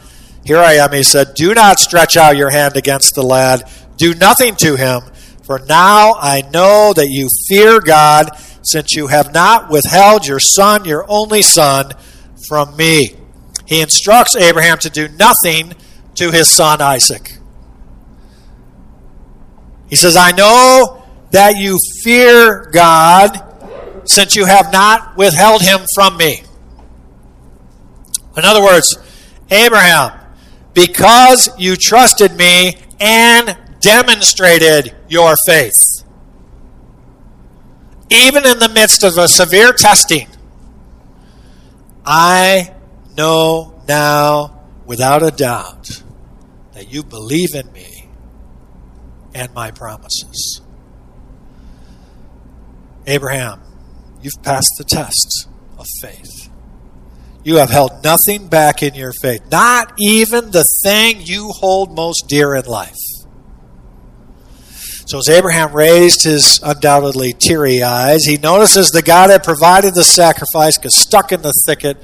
[0.44, 0.92] here I am.
[0.92, 3.70] He said, Do not stretch out your hand against the lad.
[3.96, 5.02] Do nothing to him,
[5.44, 8.30] for now I know that you fear God
[8.62, 11.92] since you have not withheld your son, your only son,
[12.48, 13.16] from me.
[13.66, 15.74] He instructs Abraham to do nothing
[16.16, 17.38] to his son Isaac.
[19.88, 23.46] He says, I know that you fear God
[24.04, 26.42] since you have not withheld him from me.
[28.36, 28.96] In other words,
[29.50, 30.18] Abraham,
[30.74, 35.99] because you trusted me and demonstrated your faith,
[38.10, 40.28] even in the midst of a severe testing,
[42.04, 42.74] I
[43.16, 46.02] know now without a doubt
[46.72, 48.08] that you believe in me
[49.34, 50.60] and my promises.
[53.06, 53.60] Abraham,
[54.22, 55.48] you've passed the test
[55.78, 56.50] of faith.
[57.42, 62.24] You have held nothing back in your faith, not even the thing you hold most
[62.28, 63.19] dear in life.
[65.10, 70.04] So, as Abraham raised his undoubtedly teary eyes, he notices the God had provided the
[70.04, 71.96] sacrifice because stuck in the thicket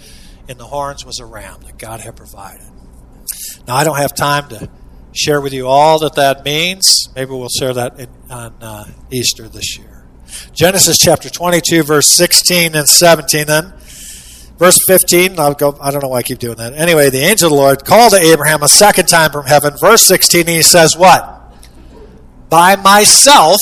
[0.48, 2.66] in the horns was a ram that God had provided.
[3.68, 4.68] Now, I don't have time to
[5.14, 7.08] share with you all that that means.
[7.14, 10.04] Maybe we'll share that in, on uh, Easter this year.
[10.52, 13.72] Genesis chapter 22, verse 16 and 17, then.
[14.58, 16.72] Verse 15, I'll go, I don't know why I keep doing that.
[16.72, 19.74] Anyway, the angel of the Lord called to Abraham a second time from heaven.
[19.80, 21.35] Verse 16, he says, What?
[22.56, 23.60] By myself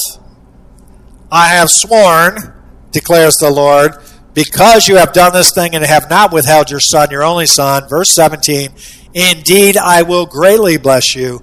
[1.29, 2.55] I have sworn,
[2.93, 3.97] declares the Lord,
[4.35, 7.89] because you have done this thing and have not withheld your son, your only son.
[7.89, 8.73] Verse 17,
[9.13, 11.43] Indeed, I will greatly bless you.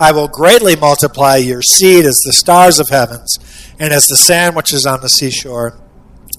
[0.00, 3.38] I will greatly multiply your seed as the stars of heavens
[3.78, 5.78] and as the sand which is on the seashore.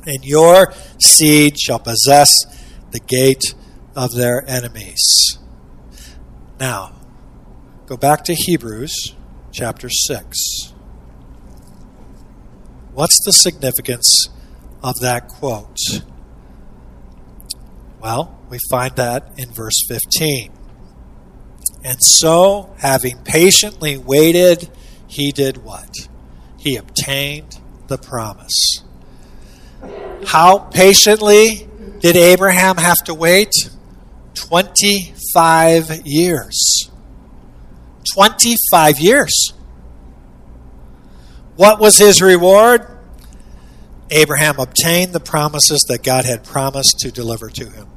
[0.06, 2.36] And your seed shall possess
[2.92, 3.56] the gate
[3.96, 5.40] of their enemies.
[6.60, 7.00] Now,
[7.86, 9.16] go back to Hebrews
[9.52, 10.74] chapter 6.
[12.94, 14.30] What's the significance
[14.84, 15.78] of that quote?
[18.02, 20.52] Well, we find that in verse 15.
[21.84, 24.70] And so, having patiently waited,
[25.08, 25.90] he did what?
[26.58, 28.84] He obtained the promise.
[30.26, 31.68] How patiently
[32.00, 33.52] did Abraham have to wait?
[34.36, 36.90] 25 years.
[38.14, 39.54] 25 years.
[41.56, 42.86] What was his reward?
[44.12, 47.88] Abraham obtained the promises that God had promised to deliver to him.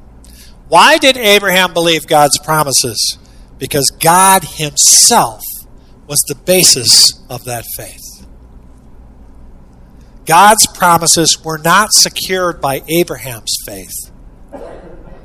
[0.68, 3.18] Why did Abraham believe God's promises?
[3.62, 5.40] because God Himself
[6.08, 8.26] was the basis of that faith.
[10.26, 14.10] God's promises were not secured by Abraham's faith,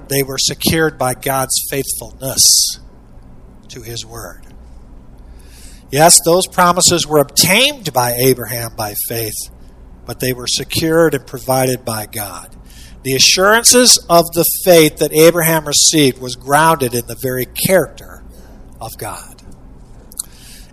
[0.07, 2.79] they were secured by God's faithfulness
[3.69, 4.45] to His word.
[5.91, 9.35] Yes, those promises were obtained by Abraham by faith,
[10.05, 12.55] but they were secured and provided by God.
[13.03, 18.23] The assurances of the faith that Abraham received was grounded in the very character
[18.81, 19.41] of God.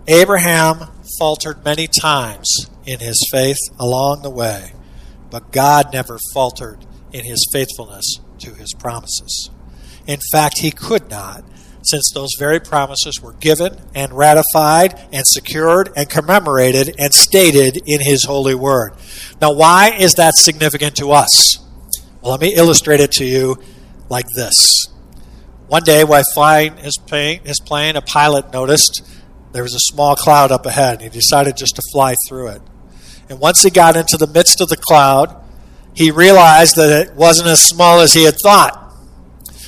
[0.07, 4.73] Abraham faltered many times in his faith along the way,
[5.31, 9.49] but God never faltered in his faithfulness to his promises.
[10.05, 11.43] In fact, he could not,
[11.85, 18.01] since those very promises were given and ratified and secured and commemorated and stated in
[18.01, 18.93] his holy word.
[19.41, 21.57] Now, why is that significant to us?
[22.21, 23.57] Well, let me illustrate it to you
[24.09, 24.87] like this.
[25.67, 29.01] One day, while flying his plane, his plane, a pilot noticed
[29.51, 31.01] there was a small cloud up ahead.
[31.01, 32.61] and He decided just to fly through it.
[33.29, 35.35] And once he got into the midst of the cloud,
[35.95, 38.93] he realized that it wasn't as small as he had thought.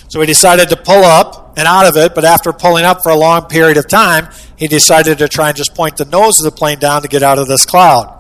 [0.10, 3.10] So he decided to pull up and out of it, but after pulling up for
[3.10, 6.46] a long period of time, he decided to try and just point the nose of
[6.46, 8.14] the plane down to get out of this cloud.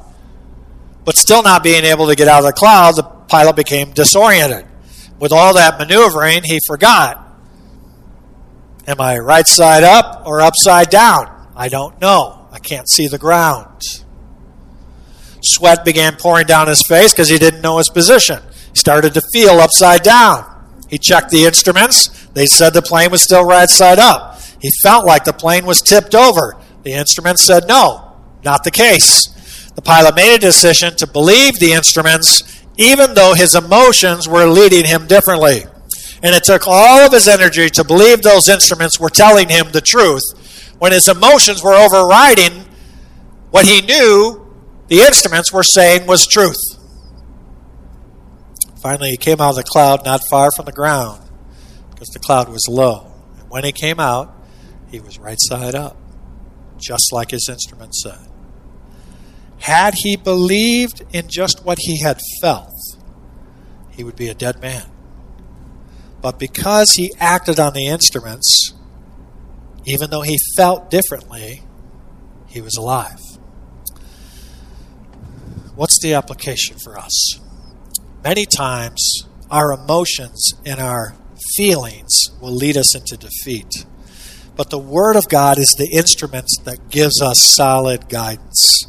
[1.05, 4.65] But still not being able to get out of the cloud, the pilot became disoriented.
[5.19, 7.23] With all that maneuvering, he forgot
[8.87, 11.49] Am I right side up or upside down?
[11.55, 12.47] I don't know.
[12.53, 13.81] I can't see the ground.
[15.43, 18.41] Sweat began pouring down his face because he didn't know his position.
[18.71, 20.45] He started to feel upside down.
[20.89, 22.16] He checked the instruments.
[22.33, 24.39] They said the plane was still right side up.
[24.61, 26.57] He felt like the plane was tipped over.
[26.83, 29.27] The instruments said no, not the case.
[29.75, 34.85] The pilot made a decision to believe the instruments even though his emotions were leading
[34.85, 35.63] him differently.
[36.23, 39.81] And it took all of his energy to believe those instruments were telling him the
[39.81, 40.23] truth
[40.79, 42.65] when his emotions were overriding
[43.49, 44.43] what he knew
[44.87, 46.57] the instruments were saying was truth.
[48.81, 51.26] Finally, he came out of the cloud not far from the ground
[51.97, 53.11] because the cloud was low.
[53.39, 54.31] And when he came out,
[54.91, 55.97] he was right side up,
[56.77, 58.19] just like his instruments said.
[59.61, 62.71] Had he believed in just what he had felt,
[63.89, 64.91] he would be a dead man.
[66.21, 68.73] But because he acted on the instruments,
[69.85, 71.63] even though he felt differently,
[72.45, 73.19] he was alive.
[75.73, 77.39] What's the application for us?
[78.23, 81.15] Many times, our emotions and our
[81.55, 83.85] feelings will lead us into defeat.
[84.55, 88.87] But the Word of God is the instrument that gives us solid guidance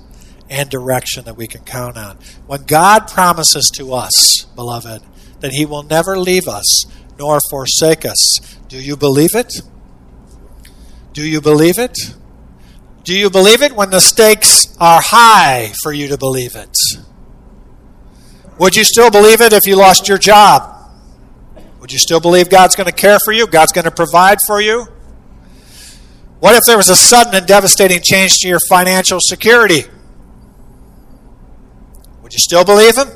[0.48, 2.18] and direction that we can count on.
[2.46, 5.02] When God promises to us, beloved,
[5.40, 6.84] that He will never leave us
[7.18, 8.38] nor forsake us,
[8.68, 9.60] do you believe it?
[11.12, 11.96] Do you believe it?
[13.04, 16.76] Do you believe it when the stakes are high for you to believe it?
[18.58, 20.77] Would you still believe it if you lost your job?
[21.80, 23.46] Would you still believe God's going to care for you?
[23.46, 24.86] God's going to provide for you?
[26.40, 29.84] What if there was a sudden and devastating change to your financial security?
[32.22, 33.08] Would you still believe Him?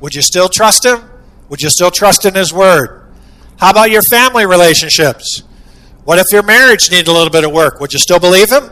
[0.00, 1.02] Would you still trust Him?
[1.48, 3.12] Would you still trust in His Word?
[3.58, 5.42] How about your family relationships?
[6.04, 7.80] What if your marriage needed a little bit of work?
[7.80, 8.70] Would you still believe Him?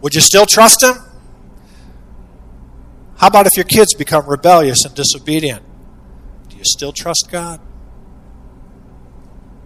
[0.00, 0.94] Would you still trust Him?
[3.18, 5.62] How about if your kids become rebellious and disobedient?
[6.48, 7.60] Do you still trust God?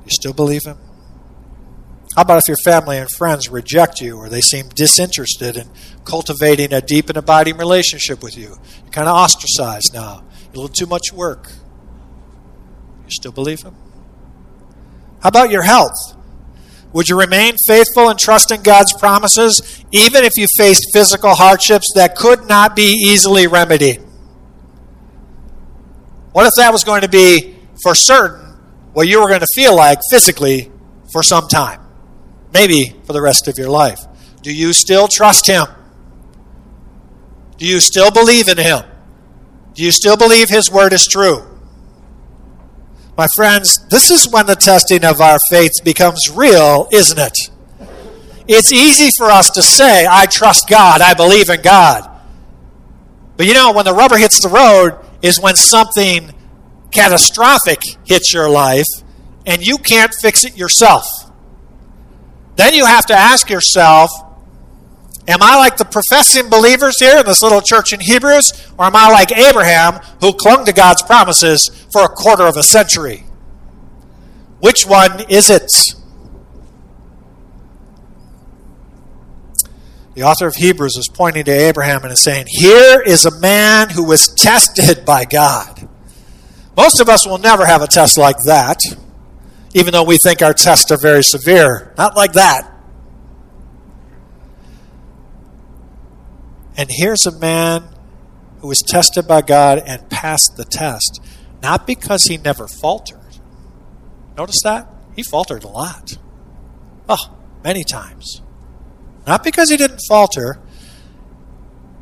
[0.04, 0.78] You still believe Him?
[2.14, 5.68] How about if your family and friends reject you or they seem disinterested in
[6.04, 8.56] cultivating a deep and abiding relationship with you?
[8.82, 10.22] You're kind of ostracized now.
[10.44, 11.50] A little too much work.
[13.04, 13.74] You still believe Him?
[15.22, 16.14] How about your health?
[16.92, 21.92] Would you remain faithful and trust in God's promises even if you faced physical hardships
[21.96, 24.00] that could not be easily remedied?
[26.30, 28.43] What if that was going to be for certain
[28.94, 30.72] what you were going to feel like physically
[31.12, 31.84] for some time?
[32.54, 34.00] maybe for the rest of your life.
[34.40, 35.66] Do you still trust Him?
[37.58, 38.84] Do you still believe in Him?
[39.74, 41.42] Do you still believe His Word is true?
[43.18, 47.36] My friends, this is when the testing of our faith becomes real, isn't it?
[48.46, 52.10] It's easy for us to say, I trust God, I believe in God.
[53.36, 56.30] But you know, when the rubber hits the road is when something
[56.94, 58.86] catastrophic hits your life
[59.46, 61.04] and you can't fix it yourself.
[62.56, 64.10] Then you have to ask yourself,
[65.26, 68.96] am I like the professing believers here in this little church in Hebrews, or am
[68.96, 73.24] I like Abraham who clung to God's promises for a quarter of a century?
[74.60, 75.70] Which one is it?
[80.14, 83.90] The author of Hebrews is pointing to Abraham and is saying, Here is a man
[83.90, 85.88] who was tested by God.
[86.76, 88.80] Most of us will never have a test like that
[89.74, 91.92] even though we think our tests are very severe.
[91.98, 92.70] Not like that.
[96.76, 97.84] And here's a man
[98.60, 101.20] who was tested by God and passed the test,
[101.60, 103.20] not because he never faltered.
[104.36, 104.88] Notice that?
[105.14, 106.16] He faltered a lot.
[107.08, 108.42] Oh, many times.
[109.26, 110.60] Not because he didn't falter,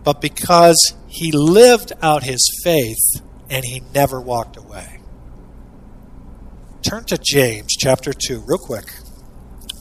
[0.04, 3.22] but because he lived out his faith
[3.52, 4.98] and he never walked away.
[6.80, 8.90] Turn to James chapter 2, real quick.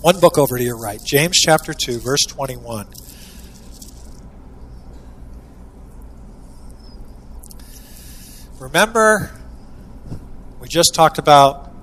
[0.02, 1.00] One book over to your right.
[1.04, 2.88] James chapter 2, verse 21.
[8.60, 9.32] Remember,
[10.60, 11.74] we just talked about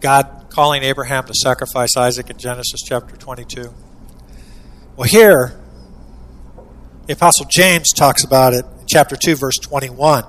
[0.00, 3.72] God calling Abraham to sacrifice Isaac in Genesis chapter 22.
[4.96, 5.60] Well, here,
[7.06, 10.24] the Apostle James talks about it in chapter 2, verse 21.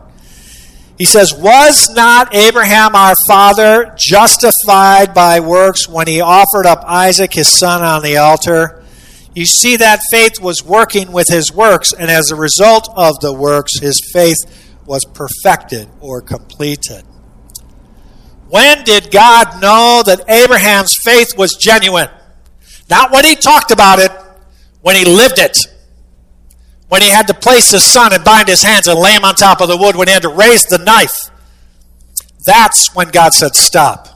[0.98, 7.34] He says, Was not Abraham our father justified by works when he offered up Isaac
[7.34, 8.84] his son on the altar?
[9.36, 13.34] You see that faith was working with his works, and as a result of the
[13.34, 14.38] works, his faith
[14.86, 17.04] was perfected or completed.
[18.50, 22.10] When did God know that Abraham's faith was genuine?
[22.88, 24.12] Not when he talked about it,
[24.82, 25.58] when he lived it
[26.94, 29.34] when he had to place his son and bind his hands and lay him on
[29.34, 31.32] top of the wood, when he had to raise the knife.
[32.46, 34.10] That's when God said, Stop.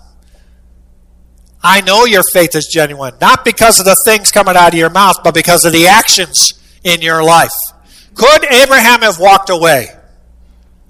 [1.64, 4.92] I know your faith is genuine, not because of the things coming out of your
[4.92, 6.54] mouth, but because of the actions
[6.84, 7.50] in your life.
[8.14, 9.88] Could Abraham have walked away?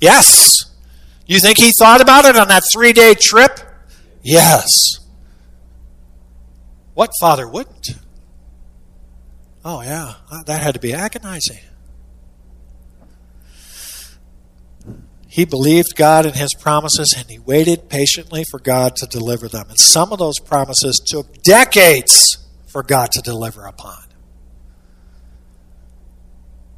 [0.01, 0.65] Yes.
[1.25, 3.61] You think he thought about it on that three day trip?
[4.21, 4.67] Yes.
[6.95, 7.91] What father wouldn't?
[9.63, 10.15] Oh, yeah,
[10.47, 11.59] that had to be agonizing.
[15.38, 19.69] He believed God and his promises and he waited patiently for God to deliver them.
[19.69, 24.01] And some of those promises took decades for God to deliver upon.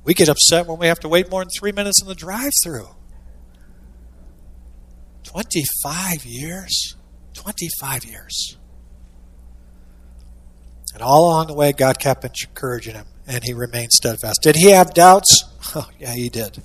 [0.04, 2.52] We get upset when we have to wait more than three minutes in the drive
[2.62, 2.90] through.
[5.24, 6.98] 25 years?
[7.36, 8.58] 25 years.
[10.94, 14.40] And all along the way, God kept encouraging him, and he remained steadfast.
[14.44, 15.46] Did he have doubts?
[15.76, 16.64] Oh, yeah, he did.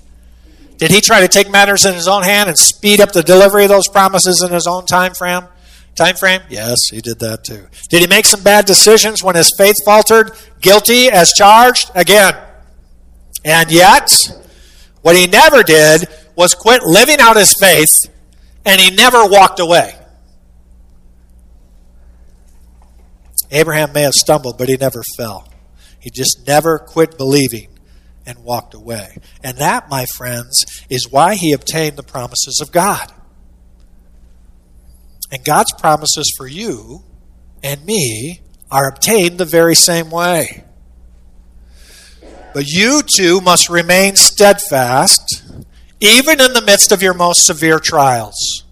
[0.77, 3.65] Did he try to take matters in his own hand and speed up the delivery
[3.65, 5.45] of those promises in his own time frame?
[5.95, 6.41] Time frame?
[6.49, 7.69] Yes, he did that too.
[7.89, 10.33] Did he make some bad decisions when his faith faltered?
[10.61, 11.91] Guilty as charged?
[11.95, 12.35] Again.
[13.45, 14.11] And yet,
[15.03, 17.93] what he never did was quit living out his faith,
[18.65, 19.95] and he never walked away.
[23.53, 25.49] Abraham may have stumbled, but he never fell.
[26.01, 27.69] He just never quit believing
[28.27, 29.17] and walked away.
[29.43, 33.13] And that, my friends, is why he obtained the promises of God.
[35.31, 37.03] And God's promises for you
[37.63, 40.65] and me are obtained the very same way.
[42.53, 45.43] But you too must remain steadfast,
[46.01, 48.65] even in the midst of your most severe trials.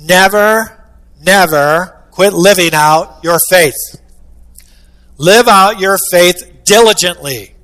[0.00, 0.86] Never,
[1.22, 3.76] never quit living out your faith.
[5.18, 7.54] Live out your faith diligently,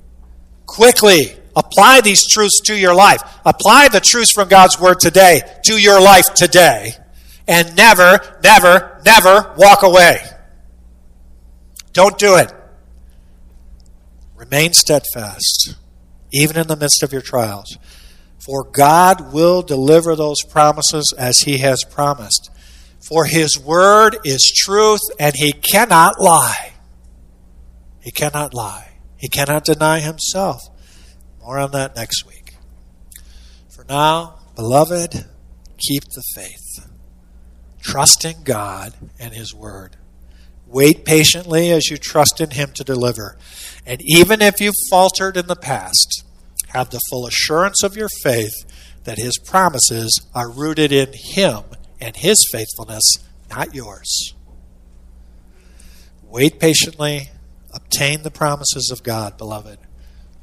[0.67, 1.35] quickly.
[1.55, 3.23] Apply these truths to your life.
[3.43, 6.91] Apply the truths from God's Word today to your life today.
[7.47, 10.19] And never, never, never walk away.
[11.93, 12.53] Don't do it.
[14.35, 15.75] Remain steadfast,
[16.31, 17.77] even in the midst of your trials.
[18.37, 22.51] For God will deliver those promises as He has promised.
[22.99, 26.73] For His word is truth, and He cannot lie.
[27.99, 28.86] He cannot lie.
[29.17, 30.61] He cannot deny Himself.
[31.41, 32.55] More on that next week.
[33.69, 35.25] For now, beloved,
[35.77, 36.89] keep the faith.
[37.81, 39.97] Trust in God and His word.
[40.65, 43.37] Wait patiently as you trust in Him to deliver.
[43.85, 46.23] And even if you've faltered in the past,
[46.69, 48.53] have the full assurance of your faith
[49.05, 51.63] that His promises are rooted in Him
[52.01, 53.03] and His faithfulness,
[53.49, 54.33] not yours.
[56.23, 57.29] Wait patiently,
[57.77, 59.77] obtain the promises of God, beloved.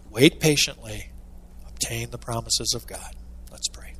[0.08, 1.10] Wait patiently,
[1.68, 3.16] obtain the promises of God.
[3.50, 3.94] Let's pray.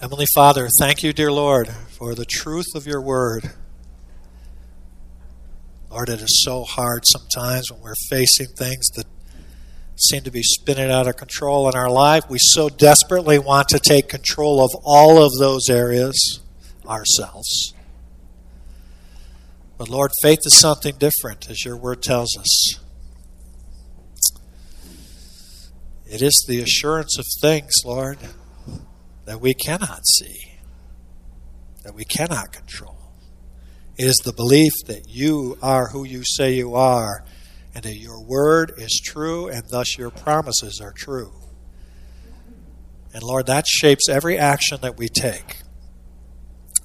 [0.00, 3.50] Heavenly Father, thank you, dear Lord, for the truth of your word.
[5.90, 9.06] Lord, it is so hard sometimes when we're facing things that
[9.96, 12.22] seem to be spinning out of control in our life.
[12.30, 16.40] We so desperately want to take control of all of those areas
[16.86, 17.74] ourselves.
[19.80, 22.78] But Lord, faith is something different, as your word tells us.
[26.04, 28.18] It is the assurance of things, Lord,
[29.24, 30.58] that we cannot see,
[31.82, 32.98] that we cannot control.
[33.96, 37.24] It is the belief that you are who you say you are,
[37.74, 41.32] and that your word is true, and thus your promises are true.
[43.14, 45.59] And Lord, that shapes every action that we take.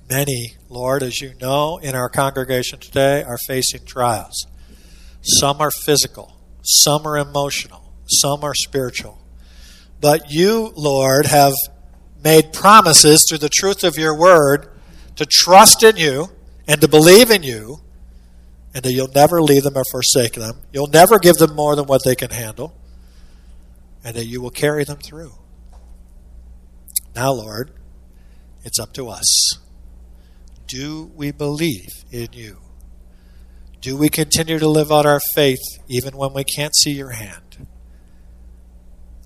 [0.10, 4.46] Many, Lord, as you know, in our congregation today are facing trials.
[5.22, 9.20] Some are physical, some are emotional, some are spiritual.
[10.00, 11.54] But you, Lord, have
[12.24, 14.68] made promises through the truth of your word
[15.16, 16.28] to trust in you
[16.68, 17.80] and to believe in you,
[18.76, 20.62] and that you'll never leave them or forsake them.
[20.72, 22.76] You'll never give them more than what they can handle,
[24.04, 25.34] and that you will carry them through.
[27.16, 27.72] Now, Lord,
[28.64, 29.65] it's up to us.
[30.68, 32.58] Do we believe in you?
[33.82, 37.68] Do we continue to live out our faith even when we can't see your hand?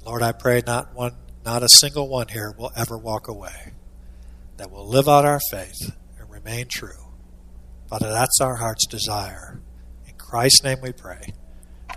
[0.05, 1.15] Lord, I pray not one
[1.45, 3.73] not a single one here will ever walk away.
[4.57, 7.13] That will live out our faith and remain true.
[7.89, 9.61] Father, that's our heart's desire.
[10.05, 11.33] In Christ's name we pray.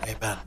[0.06, 0.38] Amen.